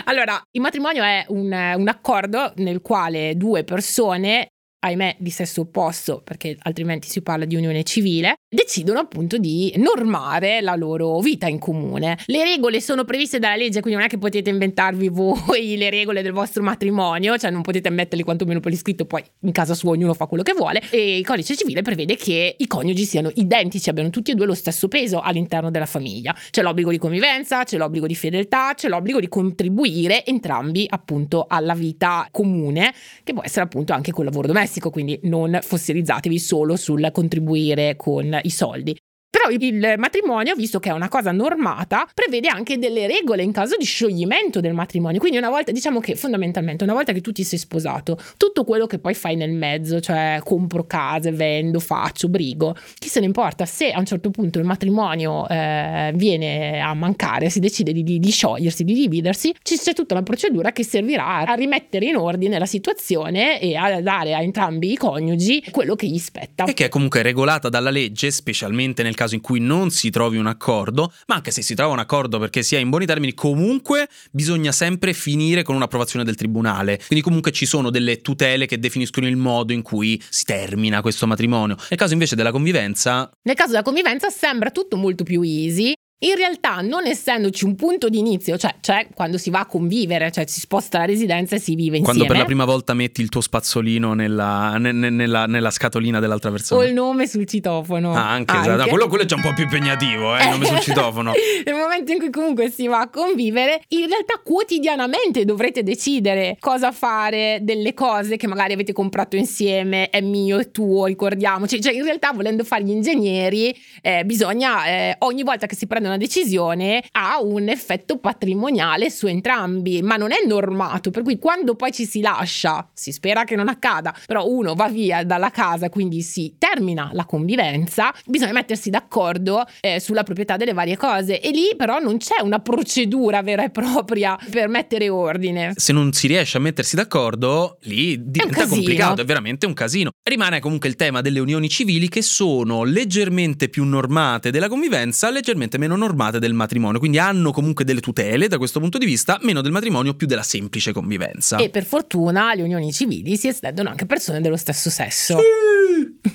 allora, 0.10 0.42
il 0.50 0.60
matrimonio 0.60 1.04
è 1.04 1.24
un, 1.28 1.52
un 1.76 1.88
accordo 1.88 2.52
nel 2.56 2.80
quale 2.80 3.36
due 3.36 3.62
persone 3.62 4.48
ahimè 4.80 5.16
di 5.20 5.30
sesso 5.30 5.60
opposto, 5.60 6.20
perché 6.22 6.56
altrimenti 6.62 7.08
si 7.08 7.22
parla 7.22 7.44
di 7.44 7.54
unione 7.54 7.84
civile, 7.84 8.38
decidono 8.52 8.98
appunto 8.98 9.38
di 9.38 9.72
normare 9.76 10.60
la 10.60 10.74
loro 10.74 11.20
vita 11.20 11.46
in 11.46 11.60
comune. 11.60 12.18
Le 12.26 12.42
regole 12.42 12.80
sono 12.80 13.04
previste 13.04 13.38
dalla 13.38 13.54
legge, 13.54 13.80
quindi 13.80 13.98
non 13.98 14.08
è 14.08 14.10
che 14.10 14.18
potete 14.18 14.50
inventarvi 14.50 15.08
voi 15.08 15.76
le 15.76 15.88
regole 15.88 16.20
del 16.20 16.32
vostro 16.32 16.60
matrimonio, 16.60 17.38
cioè 17.38 17.50
non 17.50 17.62
potete 17.62 17.90
metterli 17.90 18.24
quantomeno 18.24 18.58
per 18.58 18.72
iscritto, 18.72 19.04
poi 19.04 19.22
in 19.42 19.52
casa 19.52 19.74
sua 19.74 19.90
ognuno 19.90 20.14
fa 20.14 20.26
quello 20.26 20.42
che 20.42 20.52
vuole. 20.52 20.82
E 20.90 21.18
il 21.18 21.24
codice 21.24 21.56
civile 21.56 21.82
prevede 21.82 22.16
che 22.16 22.56
i 22.58 22.66
coniugi 22.66 23.04
siano 23.04 23.30
identici, 23.34 23.88
abbiano 23.88 24.10
tutti 24.10 24.32
e 24.32 24.34
due 24.34 24.46
lo 24.46 24.54
stesso 24.54 24.88
peso 24.88 25.20
all'interno 25.20 25.70
della 25.70 25.86
famiglia. 25.86 26.34
C'è 26.50 26.62
l'obbligo 26.62 26.90
di 26.90 26.98
convivenza, 26.98 27.62
c'è 27.62 27.76
l'obbligo 27.76 28.08
di 28.08 28.16
fedeltà, 28.16 28.74
c'è 28.74 28.88
l'obbligo 28.88 29.20
di 29.20 29.28
contribuire 29.28 30.24
entrambi 30.24 30.86
appunto 30.88 31.46
alla 31.48 31.74
vita 31.74 32.26
comune, 32.32 32.92
che 33.22 33.32
può 33.32 33.44
essere 33.44 33.64
appunto 33.64 33.92
anche 33.92 34.10
col 34.10 34.24
lavoro 34.24 34.48
domestico, 34.48 34.90
quindi 34.90 35.20
non 35.22 35.56
fossilizzatevi 35.62 36.38
solo 36.40 36.74
sul 36.74 37.10
contribuire 37.12 37.94
con 37.94 38.38
i 38.44 38.50
soldi. 38.50 38.96
Però 39.30 39.48
il 39.48 39.94
matrimonio, 39.96 40.56
visto 40.56 40.80
che 40.80 40.90
è 40.90 40.92
una 40.92 41.08
cosa 41.08 41.30
normata, 41.30 42.06
prevede 42.12 42.48
anche 42.48 42.78
delle 42.78 43.06
regole 43.06 43.44
in 43.44 43.52
caso 43.52 43.76
di 43.76 43.84
scioglimento 43.84 44.60
del 44.60 44.74
matrimonio. 44.74 45.20
Quindi 45.20 45.38
una 45.38 45.48
volta, 45.48 45.70
diciamo 45.70 46.00
che 46.00 46.16
fondamentalmente 46.16 46.82
una 46.82 46.94
volta 46.94 47.12
che 47.12 47.20
tu 47.20 47.30
ti 47.30 47.44
sei 47.44 47.58
sposato, 47.58 48.18
tutto 48.36 48.64
quello 48.64 48.86
che 48.86 48.98
poi 48.98 49.14
fai 49.14 49.36
nel 49.36 49.52
mezzo, 49.52 50.00
cioè 50.00 50.40
compro 50.44 50.84
case, 50.84 51.30
vendo, 51.30 51.78
faccio, 51.78 52.28
brigo, 52.28 52.74
chi 52.98 53.08
se 53.08 53.20
ne 53.20 53.26
importa 53.26 53.66
se 53.66 53.92
a 53.92 54.00
un 54.00 54.04
certo 54.04 54.30
punto 54.30 54.58
il 54.58 54.64
matrimonio 54.64 55.48
eh, 55.48 56.10
viene 56.16 56.80
a 56.80 56.92
mancare, 56.94 57.50
si 57.50 57.60
decide 57.60 57.92
di, 57.92 58.02
di, 58.02 58.18
di 58.18 58.30
sciogliersi, 58.30 58.82
di 58.82 58.94
dividersi, 58.94 59.54
c'è 59.62 59.92
tutta 59.94 60.14
una 60.14 60.24
procedura 60.24 60.72
che 60.72 60.82
servirà 60.82 61.38
a 61.46 61.54
rimettere 61.54 62.06
in 62.06 62.16
ordine 62.16 62.58
la 62.58 62.66
situazione 62.66 63.60
e 63.60 63.76
a 63.76 64.00
dare 64.00 64.34
a 64.34 64.42
entrambi 64.42 64.90
i 64.90 64.96
coniugi 64.96 65.64
quello 65.70 65.94
che 65.94 66.08
gli 66.08 66.18
spetta. 66.18 66.64
E 66.64 66.74
che 66.74 66.86
è 66.86 66.88
comunque 66.88 67.22
regolata 67.22 67.68
dalla 67.68 67.90
legge, 67.90 68.30
specialmente 68.32 69.02
nel 69.04 69.14
caso 69.20 69.34
in 69.34 69.42
cui 69.42 69.60
non 69.60 69.90
si 69.90 70.08
trovi 70.08 70.38
un 70.38 70.46
accordo, 70.46 71.12
ma 71.26 71.34
anche 71.34 71.50
se 71.50 71.60
si 71.60 71.74
trova 71.74 71.92
un 71.92 71.98
accordo 71.98 72.38
perché 72.38 72.62
si 72.62 72.74
è 72.74 72.78
in 72.78 72.88
buoni 72.88 73.04
termini, 73.04 73.34
comunque 73.34 74.08
bisogna 74.30 74.72
sempre 74.72 75.12
finire 75.12 75.62
con 75.62 75.74
un'approvazione 75.74 76.24
del 76.24 76.36
tribunale. 76.36 76.98
Quindi 77.06 77.22
comunque 77.22 77.50
ci 77.50 77.66
sono 77.66 77.90
delle 77.90 78.22
tutele 78.22 78.64
che 78.64 78.78
definiscono 78.78 79.26
il 79.26 79.36
modo 79.36 79.74
in 79.74 79.82
cui 79.82 80.20
si 80.30 80.44
termina 80.44 81.02
questo 81.02 81.26
matrimonio. 81.26 81.76
Nel 81.90 81.98
caso 81.98 82.14
invece 82.14 82.34
della 82.34 82.50
convivenza... 82.50 83.30
Nel 83.42 83.56
caso 83.56 83.70
della 83.70 83.82
convivenza 83.82 84.30
sembra 84.30 84.70
tutto 84.70 84.96
molto 84.96 85.22
più 85.22 85.42
easy 85.42 85.92
in 86.22 86.34
realtà, 86.34 86.82
non 86.82 87.06
essendoci 87.06 87.64
un 87.64 87.74
punto 87.76 88.10
di 88.10 88.18
inizio, 88.18 88.58
cioè, 88.58 88.74
cioè, 88.80 89.06
quando 89.14 89.38
si 89.38 89.48
va 89.48 89.60
a 89.60 89.66
convivere, 89.66 90.30
cioè 90.30 90.44
si 90.46 90.60
sposta 90.60 90.98
la 90.98 91.06
residenza 91.06 91.56
e 91.56 91.58
si 91.58 91.74
vive 91.74 91.96
insieme. 91.96 92.04
Quando 92.04 92.26
per 92.26 92.36
la 92.36 92.44
prima 92.44 92.66
volta 92.66 92.92
metti 92.92 93.22
il 93.22 93.30
tuo 93.30 93.40
spazzolino 93.40 94.12
nella, 94.12 94.76
ne, 94.76 94.92
nella, 94.92 95.46
nella 95.46 95.70
scatolina 95.70 96.20
dell'altra 96.20 96.50
persona. 96.50 96.78
O 96.82 96.84
il 96.84 96.92
nome 96.92 97.26
sul 97.26 97.46
citofono. 97.46 98.12
Ah, 98.12 98.32
anche, 98.32 98.54
anche. 98.54 98.70
Esatto. 98.70 98.88
Quello, 98.90 99.08
quello, 99.08 99.22
è 99.22 99.26
già 99.26 99.36
un 99.36 99.40
po' 99.40 99.54
più 99.54 99.64
impegnativo, 99.64 100.36
eh, 100.36 100.44
il 100.44 100.50
nome 100.50 100.66
sul 100.66 100.80
citofono. 100.84 101.32
Nel 101.64 101.74
momento 101.74 102.12
in 102.12 102.18
cui 102.18 102.28
comunque 102.28 102.70
si 102.70 102.86
va 102.86 103.00
a 103.00 103.08
convivere, 103.08 103.80
in 103.88 104.06
realtà 104.06 104.42
quotidianamente 104.44 105.46
dovrete 105.46 105.82
decidere 105.82 106.58
cosa 106.60 106.92
fare 106.92 107.60
delle 107.62 107.94
cose 107.94 108.36
che 108.36 108.46
magari 108.46 108.74
avete 108.74 108.92
comprato 108.92 109.36
insieme, 109.36 110.10
è 110.10 110.20
mio, 110.20 110.58
è 110.58 110.70
tuo, 110.70 111.06
ricordiamoci. 111.06 111.80
Cioè, 111.80 111.94
in 111.94 112.04
realtà, 112.04 112.32
volendo 112.32 112.62
fare 112.62 112.84
gli 112.84 112.90
ingegneri, 112.90 113.74
eh, 114.02 114.22
bisogna 114.26 114.84
eh, 114.84 115.16
ogni 115.20 115.44
volta 115.44 115.64
che 115.64 115.74
si 115.74 115.86
prende 115.86 116.08
una 116.10 116.18
decisione 116.18 117.02
ha 117.12 117.40
un 117.40 117.68
effetto 117.68 118.18
patrimoniale 118.18 119.10
su 119.10 119.26
entrambi, 119.26 120.02
ma 120.02 120.16
non 120.16 120.32
è 120.32 120.44
normato, 120.46 121.10
per 121.10 121.22
cui 121.22 121.38
quando 121.38 121.74
poi 121.74 121.92
ci 121.92 122.04
si 122.04 122.20
lascia, 122.20 122.88
si 122.92 123.12
spera 123.12 123.44
che 123.44 123.56
non 123.56 123.68
accada, 123.68 124.14
però 124.26 124.46
uno 124.46 124.74
va 124.74 124.88
via 124.88 125.24
dalla 125.24 125.50
casa, 125.50 125.88
quindi 125.88 126.22
si 126.22 126.56
termina 126.58 127.10
la 127.12 127.24
convivenza, 127.24 128.12
bisogna 128.26 128.52
mettersi 128.52 128.90
d'accordo 128.90 129.64
eh, 129.80 130.00
sulla 130.00 130.22
proprietà 130.22 130.56
delle 130.56 130.72
varie 130.72 130.96
cose 130.96 131.40
e 131.40 131.50
lì 131.50 131.74
però 131.76 131.98
non 131.98 132.18
c'è 132.18 132.40
una 132.42 132.58
procedura 132.58 133.42
vera 133.42 133.64
e 133.64 133.70
propria 133.70 134.38
per 134.50 134.68
mettere 134.68 135.08
ordine. 135.08 135.72
Se 135.76 135.92
non 135.92 136.12
si 136.12 136.26
riesce 136.26 136.56
a 136.56 136.60
mettersi 136.60 136.96
d'accordo, 136.96 137.78
lì 137.82 138.18
diventa 138.30 138.64
è 138.64 138.66
complicato, 138.66 139.22
è 139.22 139.24
veramente 139.24 139.66
un 139.66 139.74
casino. 139.74 140.10
Rimane 140.22 140.60
comunque 140.60 140.88
il 140.88 140.96
tema 140.96 141.20
delle 141.20 141.38
unioni 141.38 141.68
civili 141.68 142.08
che 142.08 142.22
sono 142.22 142.84
leggermente 142.84 143.68
più 143.68 143.84
normate 143.84 144.50
della 144.50 144.68
convivenza, 144.68 145.30
leggermente 145.30 145.78
meno 145.78 145.96
normate 146.00 146.38
del 146.38 146.54
matrimonio, 146.54 146.98
quindi 146.98 147.18
hanno 147.18 147.52
comunque 147.52 147.84
delle 147.84 148.00
tutele 148.00 148.48
da 148.48 148.58
questo 148.58 148.80
punto 148.80 148.98
di 148.98 149.06
vista, 149.06 149.38
meno 149.42 149.60
del 149.60 149.70
matrimonio, 149.70 150.14
più 150.14 150.26
della 150.26 150.42
semplice 150.42 150.92
convivenza. 150.92 151.58
E 151.58 151.70
per 151.70 151.84
fortuna 151.84 152.54
le 152.54 152.62
unioni 152.62 152.92
civili 152.92 153.36
si 153.36 153.48
estendono 153.48 153.90
anche 153.90 154.04
a 154.04 154.06
persone 154.06 154.40
dello 154.40 154.56
stesso 154.56 154.90
sesso. 154.90 155.38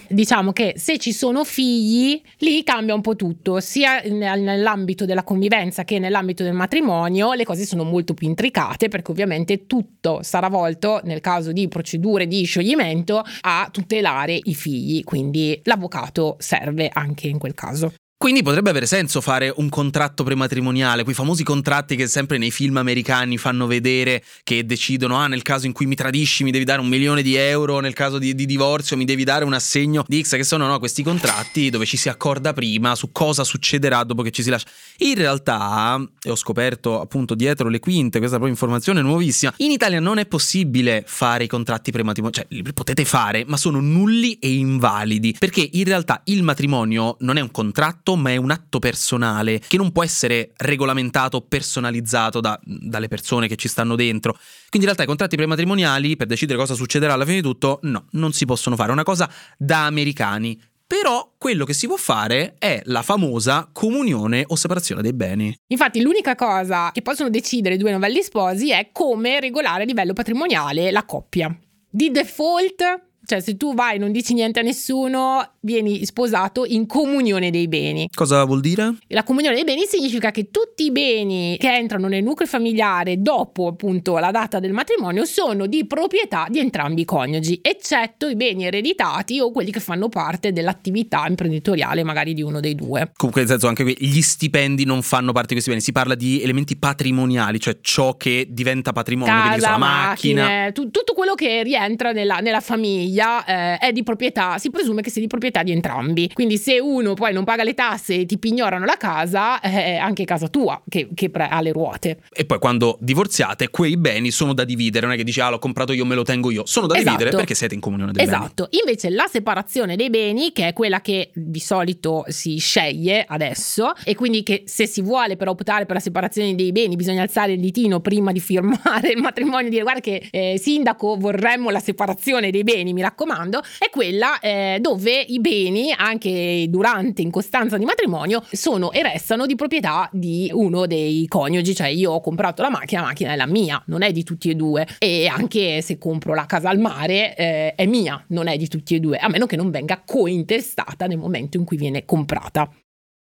Diciamo 0.08 0.52
che 0.52 0.74
se 0.78 0.98
ci 0.98 1.12
sono 1.12 1.44
figli, 1.44 2.22
lì 2.40 2.64
cambia 2.64 2.94
un 2.94 3.02
po' 3.02 3.16
tutto, 3.16 3.60
sia 3.60 4.02
nell'ambito 4.02 5.06
della 5.06 5.24
convivenza 5.24 5.84
che 5.84 6.00
nell'ambito 6.00 6.44
del 6.44 6.54
matrimonio, 6.54 7.34
le 7.34 7.44
cose 7.44 7.66
sono 7.66 7.84
molto 7.84 8.14
più 8.14 8.28
intricate 8.28 8.88
perché 8.88 9.12
ovviamente 9.12 9.66
tutto 9.66 10.22
sarà 10.24 10.48
volto, 10.48 11.02
nel 11.04 11.22
caso 11.22 11.52
di 11.52 11.68
procedure 11.68 12.28
di 12.28 12.44
scioglimento, 12.46 13.24
a 13.42 13.68
tutelare 13.72 14.40
i 14.44 14.56
figli, 14.56 15.04
quindi 15.04 15.60
l'avvocato 15.64 16.36
serve 16.40 16.90
anche 16.92 17.28
in 17.28 17.38
quel 17.38 17.54
caso. 17.54 17.94
Quindi 18.18 18.44
potrebbe 18.44 18.70
avere 18.70 18.86
senso 18.86 19.20
fare 19.20 19.54
un 19.58 19.68
contratto 19.68 20.24
prematrimoniale, 20.24 21.04
quei 21.04 21.14
famosi 21.14 21.44
contratti 21.44 21.98
che 21.98 22.08
sempre 22.08 22.38
nei 22.38 22.50
film 22.50 22.78
americani 22.78 23.38
fanno 23.38 23.68
vedere 23.68 24.24
che 24.46 24.66
decidono, 24.66 25.18
ah 25.18 25.28
nel 25.28 25.42
caso 25.42 25.66
in 25.66 25.74
cui 25.74 25.86
mi 25.86 25.96
tradisci 25.96 26.46
mi 26.46 26.52
devi 26.52 26.64
dare 26.64 26.80
un 26.80 26.88
milione 26.88 27.22
di 27.22 27.36
euro, 27.36 27.82
nel 27.82 27.94
caso 27.94 28.18
di, 28.18 28.34
di 28.34 28.46
divorzio 28.46 28.96
mi 28.96 29.04
devi 29.04 29.26
dare 29.26 29.44
un 29.44 29.52
assegno 29.52 30.06
di 30.08 30.24
X, 30.24 30.38
che 30.38 30.46
sono 30.46 30.66
no, 30.66 30.80
questi 30.80 31.04
contratti 31.04 31.70
dove 31.70 31.86
ci 31.86 31.98
si 31.98 32.08
accorda 32.08 32.54
prima 32.54 32.96
su 32.96 33.12
cosa 33.12 33.44
succederà 33.44 34.06
dopo 34.06 34.22
che 34.22 34.32
ci 34.32 34.44
si 34.44 34.50
lascia. 34.50 34.70
In 35.00 35.16
realtà, 35.16 36.02
e 36.24 36.30
ho 36.30 36.38
scoperto 36.38 37.02
appunto 37.02 37.36
dietro 37.36 37.68
le 37.68 37.80
quinte, 37.80 38.20
questa 38.20 38.38
proprio 38.38 38.56
informazione 38.56 39.02
nuovissima, 39.02 39.54
in 39.58 39.72
Italia 39.72 40.00
non 40.00 40.20
è 40.20 40.26
possibile 40.26 41.04
fare 41.06 41.44
i 41.44 41.48
contratti 41.48 41.92
prematrimoniali, 41.92 42.48
cioè 42.48 42.64
li 42.64 42.72
potete 42.72 43.04
fare, 43.04 43.44
ma 43.46 43.58
sono 43.58 43.82
nulli 43.82 44.40
e 44.40 44.54
invalidi, 44.54 45.36
perché 45.38 45.70
in 45.74 45.84
realtà 45.84 46.22
il 46.26 46.44
matrimonio 46.44 47.18
non 47.20 47.36
è 47.36 47.42
un 47.42 47.52
contratto, 47.52 48.05
atto, 48.06 48.16
ma 48.16 48.30
è 48.30 48.36
un 48.36 48.52
atto 48.52 48.78
personale 48.78 49.60
che 49.60 49.78
non 49.78 49.92
può 49.92 50.04
essere 50.04 50.52
regolamentato, 50.58 51.42
personalizzato 51.42 52.40
da, 52.40 52.60
dalle 52.64 53.08
persone 53.08 53.48
che 53.48 53.56
ci 53.56 53.68
stanno 53.68 53.96
dentro. 53.96 54.34
Quindi 54.70 54.80
in 54.80 54.86
realtà 54.86 55.04
i 55.04 55.08
contratti 55.08 55.36
prematrimoniali, 55.36 56.16
per 56.16 56.28
decidere 56.28 56.60
cosa 56.60 56.76
succederà 56.76 57.14
alla 57.14 57.26
fine 57.26 57.38
di 57.38 57.42
tutto, 57.42 57.80
no, 57.84 58.06
non 58.12 58.32
si 58.32 58.46
possono 58.46 58.76
fare. 58.76 58.90
È 58.90 58.94
una 58.94 59.04
cosa 59.04 59.30
da 59.58 59.86
americani. 59.86 60.62
Però 60.88 61.34
quello 61.40 61.66
che 61.66 61.74
si 61.74 61.88
può 61.88 61.96
fare 61.96 62.54
è 62.60 62.80
la 62.86 63.02
famosa 63.02 63.68
comunione 63.74 64.44
o 64.46 64.56
separazione 64.56 65.02
dei 65.02 65.14
beni. 65.14 65.58
Infatti 65.70 66.00
l'unica 66.00 66.36
cosa 66.36 66.92
che 66.94 67.02
possono 67.02 67.32
decidere 67.32 67.74
i 67.74 67.78
due 67.80 67.92
novelli 67.92 68.22
sposi 68.22 68.70
è 68.70 68.90
come 68.92 69.40
regolare 69.40 69.82
a 69.82 69.86
livello 69.86 70.14
patrimoniale 70.14 70.92
la 70.92 71.04
coppia. 71.04 71.58
Di 71.90 72.12
default 72.12 72.84
cioè, 73.26 73.40
se 73.40 73.58
tu 73.58 73.74
vai 73.74 73.96
e 73.96 73.98
non 73.98 74.12
dici 74.12 74.34
niente 74.34 74.60
a 74.60 74.64
nessuno, 74.64 75.54
vieni 75.62 76.06
sposato 76.06 76.64
in 76.66 76.86
comunione 76.86 77.50
dei 77.50 77.68
beni. 77.68 78.08
Cosa 78.14 78.44
vuol 78.44 78.62
dire? 78.62 78.96
La 79.08 79.24
comunione 79.24 79.56
dei 79.56 79.64
beni 79.64 79.86
significa 79.88 80.30
che 80.32 80.52
tutti 80.52 80.86
i 80.86 80.92
beni 80.92 81.58
che 81.60 81.76
entrano 81.76 82.08
nel 82.08 82.24
nucleo 82.24 82.48
familiare 82.48 83.22
dopo 83.22 83.68
appunto 83.68 84.18
la 84.20 84.32
data 84.32 84.60
del 84.60 84.74
matrimonio 84.74 85.26
sono 85.26 85.66
di 85.66 85.86
proprietà 85.86 86.46
di 86.50 86.60
entrambi 86.60 87.02
i 87.02 87.06
coniugi, 87.06 87.60
eccetto 87.64 88.28
i 88.28 88.36
beni 88.36 88.66
ereditati 88.66 89.40
o 89.40 89.52
quelli 89.52 89.72
che 89.72 89.80
fanno 89.80 90.08
parte 90.08 90.54
dell'attività 90.54 91.26
imprenditoriale 91.28 92.04
magari 92.04 92.34
di 92.34 92.44
uno 92.44 92.60
dei 92.60 92.76
due. 92.76 93.12
Comunque, 93.16 93.42
nel 93.42 93.50
senso, 93.50 93.68
anche 93.68 93.84
qui 93.84 93.96
gli 93.98 94.22
stipendi 94.22 94.86
non 94.86 95.02
fanno 95.02 95.32
parte 95.32 95.48
di 95.48 95.54
questi 95.54 95.72
beni, 95.72 95.82
si 95.82 95.92
parla 95.92 96.14
di 96.14 96.42
elementi 96.44 96.76
patrimoniali, 96.78 97.60
cioè 97.60 97.80
ciò 97.82 98.16
che 98.18 98.48
diventa 98.50 98.92
patrimonio, 98.92 99.34
Casa, 99.34 99.48
quindi 99.48 99.62
la 99.66 99.78
macchina. 99.78 100.42
Macchine, 100.44 100.72
tu, 100.74 100.92
tutto 100.92 101.14
quello 101.14 101.34
che 101.34 101.64
rientra 101.64 102.12
nella, 102.12 102.38
nella 102.38 102.62
famiglia 102.62 103.15
famiglia 103.16 103.46
eh, 103.46 103.78
è 103.78 103.92
di 103.92 104.04
proprietà, 104.04 104.58
si 104.58 104.70
presume 104.70 105.02
che 105.02 105.10
sia 105.10 105.22
di 105.22 105.28
proprietà 105.28 105.64
di 105.64 105.72
entrambi. 105.72 106.30
Quindi 106.34 106.58
se 106.58 106.80
uno 106.80 107.14
poi 107.14 107.34
non 107.34 107.44
paga 107.44 107.64
le 107.64 107.74
tasse 107.74 108.16
e 108.16 108.26
ti 108.26 108.38
pignorano 108.38 108.86
la 108.86 108.98
casa, 108.98 109.60
è 109.62 109.96
anche 109.96 110.26
casa 110.26 110.48
tua 110.48 110.82
che, 110.88 111.10
che 111.14 111.32
ha 111.34 111.62
le 111.62 111.72
ruote. 111.72 112.20
E 112.32 112.46
poi 112.46 112.60
quando 112.60 112.98
divorziate, 113.00 113.70
quei 113.70 113.98
beni 113.98 114.32
sono 114.32 114.54
da 114.54 114.64
dividere, 114.64 115.06
non 115.06 115.16
è 115.16 115.18
che 115.18 115.24
dici 115.24 115.40
ah 115.40 115.50
l'ho 115.50 115.60
comprato 115.60 115.94
io, 115.94 116.06
me 116.06 116.16
lo 116.16 116.24
tengo 116.24 116.52
io, 116.52 116.66
sono 116.66 116.88
da 116.88 116.96
esatto. 116.96 117.10
dividere 117.12 117.36
perché 117.36 117.56
siete 117.56 117.74
in 117.74 117.80
comunione 117.80 118.12
dei 118.12 118.24
esatto. 118.24 118.68
beni. 118.70 118.84
Invece 118.84 119.10
la 119.10 119.28
separazione 119.32 119.96
dei 119.96 120.10
beni, 120.10 120.52
che 120.52 120.68
è 120.68 120.74
quella 120.74 121.02
che 121.02 121.32
di 121.34 121.60
solito 121.60 122.26
si 122.28 122.58
sceglie 122.58 123.26
adesso, 123.28 123.94
e 124.04 124.16
quindi 124.16 124.44
che 124.44 124.64
se 124.66 124.88
si 124.88 125.02
vuole 125.02 125.38
per 125.38 125.48
optare 125.48 125.86
per 125.86 125.96
la 125.96 126.02
separazione 126.02 126.56
dei 126.56 126.72
beni 126.72 126.96
bisogna 126.96 127.22
alzare 127.22 127.54
il 127.54 127.60
ditino 127.60 128.00
prima 128.00 128.32
di 128.32 128.40
firmare 128.40 129.10
il 129.14 129.22
matrimonio 129.22 129.68
e 129.68 129.70
dire 129.70 129.84
guarda 129.84 130.02
che 130.02 130.28
eh, 130.32 130.60
sindaco 130.62 131.16
vorremmo 131.18 131.70
la 131.70 131.80
separazione 131.80 132.52
dei 132.52 132.64
beni, 132.64 132.94
mi 132.94 133.02
raccomando, 133.06 133.62
è 133.80 133.90
quella 133.90 134.40
eh, 134.40 134.80
dove 134.82 135.12
i 135.12 135.40
beni, 135.40 135.94
anche 135.96 136.66
durante 136.70 137.22
in 137.22 137.32
costanza 137.32 137.78
di 137.78 137.86
matrimonio, 137.86 138.44
sono 138.52 138.92
e 138.92 139.02
restano 139.04 139.46
di 139.46 139.56
proprietà 139.56 140.10
di 140.12 140.50
uno 140.52 140.86
dei 140.86 141.28
coniugi, 141.28 141.76
cioè 141.76 141.88
io 141.88 142.12
ho 142.12 142.22
comprato 142.22 142.62
la 142.62 142.70
macchina, 142.70 143.02
la 143.02 143.08
macchina 143.08 143.34
è 143.34 143.36
la 143.36 143.48
mia, 143.48 143.82
non 143.88 144.02
è 144.02 144.12
di 144.12 144.24
tutti 144.24 144.50
e 144.50 144.56
due 144.56 144.88
e 144.98 145.28
anche 145.28 145.82
se 145.82 145.98
compro 145.98 146.34
la 146.34 146.46
casa 146.46 146.70
al 146.70 146.80
mare 146.80 147.36
eh, 147.36 147.76
è 147.76 147.86
mia, 147.86 148.24
non 148.30 148.48
è 148.48 148.58
di 148.58 148.68
tutti 148.68 148.96
e 148.96 149.00
due, 149.00 149.18
a 149.18 149.30
meno 149.30 149.46
che 149.46 149.56
non 149.56 149.70
venga 149.70 150.02
cointestata 150.06 151.06
nel 151.06 151.18
momento 151.18 151.58
in 151.58 151.64
cui 151.64 151.78
viene 151.78 152.06
comprata. 152.06 152.70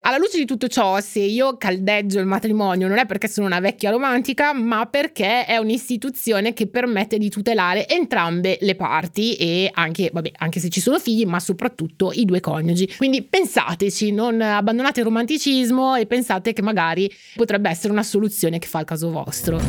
Alla 0.01 0.17
luce 0.17 0.38
di 0.38 0.45
tutto 0.45 0.69
ciò, 0.69 1.01
se 1.01 1.19
io 1.19 1.57
caldeggio 1.57 2.19
il 2.19 2.25
matrimonio 2.25 2.88
non 2.88 2.97
è 2.99 3.05
perché 3.05 3.27
sono 3.27 3.47
una 3.47 3.59
vecchia 3.59 3.91
romantica, 3.91 4.53
ma 4.53 4.85
perché 4.85 5.45
è 5.45 5.57
un'istituzione 5.57 6.53
che 6.53 6.67
permette 6.67 7.17
di 7.17 7.29
tutelare 7.29 7.85
entrambe 7.85 8.57
le 8.62 8.75
parti 8.75 9.35
e 9.35 9.69
anche, 9.73 10.09
vabbè, 10.12 10.31
anche 10.38 10.62
se 10.62 10.69
ci 10.69 10.79
sono 10.79 10.99
figli, 10.99 11.25
ma 11.25 11.41
soprattutto 11.41 12.12
i 12.13 12.23
due 12.23 12.39
coniugi. 12.39 12.95
Quindi 12.95 13.23
pensateci, 13.23 14.13
non 14.13 14.39
abbandonate 14.39 15.01
il 15.01 15.05
romanticismo 15.05 15.95
e 15.95 16.05
pensate 16.05 16.53
che 16.53 16.62
magari 16.62 17.12
potrebbe 17.35 17.69
essere 17.69 17.91
una 17.91 18.03
soluzione 18.03 18.57
che 18.57 18.67
fa 18.67 18.79
il 18.79 18.85
caso 18.85 19.12
vostro. 19.12 19.59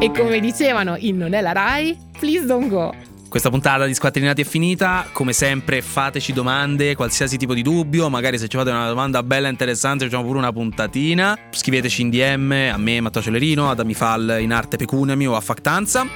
E 0.00 0.10
come 0.10 0.40
dicevano 0.40 0.96
in 0.98 1.16
Non 1.16 1.32
è 1.32 1.40
la 1.40 1.52
Rai, 1.52 1.96
please 2.18 2.44
don't 2.44 2.68
go. 2.68 3.13
Questa 3.34 3.50
puntata 3.50 3.84
di 3.84 3.94
Squattrinati 3.94 4.42
è 4.42 4.44
finita, 4.44 5.08
come 5.10 5.32
sempre 5.32 5.82
fateci 5.82 6.32
domande, 6.32 6.94
qualsiasi 6.94 7.36
tipo 7.36 7.52
di 7.52 7.62
dubbio, 7.62 8.08
magari 8.08 8.38
se 8.38 8.46
ci 8.46 8.56
fate 8.56 8.70
una 8.70 8.86
domanda 8.86 9.24
bella 9.24 9.48
e 9.48 9.50
interessante 9.50 10.04
facciamo 10.04 10.22
pure 10.22 10.38
una 10.38 10.52
puntatina, 10.52 11.36
scriveteci 11.50 12.02
in 12.02 12.10
DM 12.10 12.70
a 12.72 12.76
me 12.76 13.00
Matteo 13.00 13.20
Celerino, 13.20 13.68
ad 13.70 13.80
Amifal 13.80 14.36
in 14.38 14.52
arte 14.52 14.76
Pecunami 14.76 15.26
o 15.26 15.34
a 15.34 15.40
Factanza. 15.40 16.06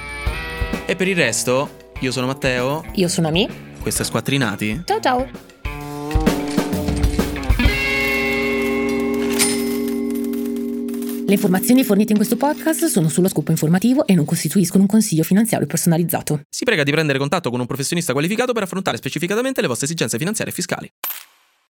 E 0.85 0.95
per 0.95 1.09
il 1.09 1.17
resto, 1.17 1.89
io 1.99 2.13
sono 2.13 2.25
Matteo. 2.25 2.85
Io 2.93 3.09
sono 3.09 3.27
Ami. 3.27 3.49
Questo 3.81 4.03
è 4.03 4.05
Squattrinati. 4.05 4.83
Ciao 4.85 5.01
ciao. 5.01 5.48
Le 11.29 11.35
informazioni 11.35 11.83
fornite 11.83 12.11
in 12.13 12.17
questo 12.17 12.37
podcast 12.37 12.85
sono 12.85 13.07
sullo 13.07 13.27
scopo 13.27 13.51
informativo 13.51 14.07
e 14.07 14.15
non 14.15 14.25
costituiscono 14.25 14.81
un 14.81 14.89
consiglio 14.89 15.21
finanziario 15.21 15.67
personalizzato. 15.67 16.41
Si 16.49 16.63
prega 16.63 16.81
di 16.81 16.89
prendere 16.89 17.19
contatto 17.19 17.51
con 17.51 17.59
un 17.59 17.67
professionista 17.67 18.13
qualificato 18.13 18.51
per 18.51 18.63
affrontare 18.63 18.97
specificatamente 18.97 19.61
le 19.61 19.67
vostre 19.67 19.85
esigenze 19.85 20.17
finanziarie 20.17 20.51
e 20.51 20.55
fiscali. 20.55 20.91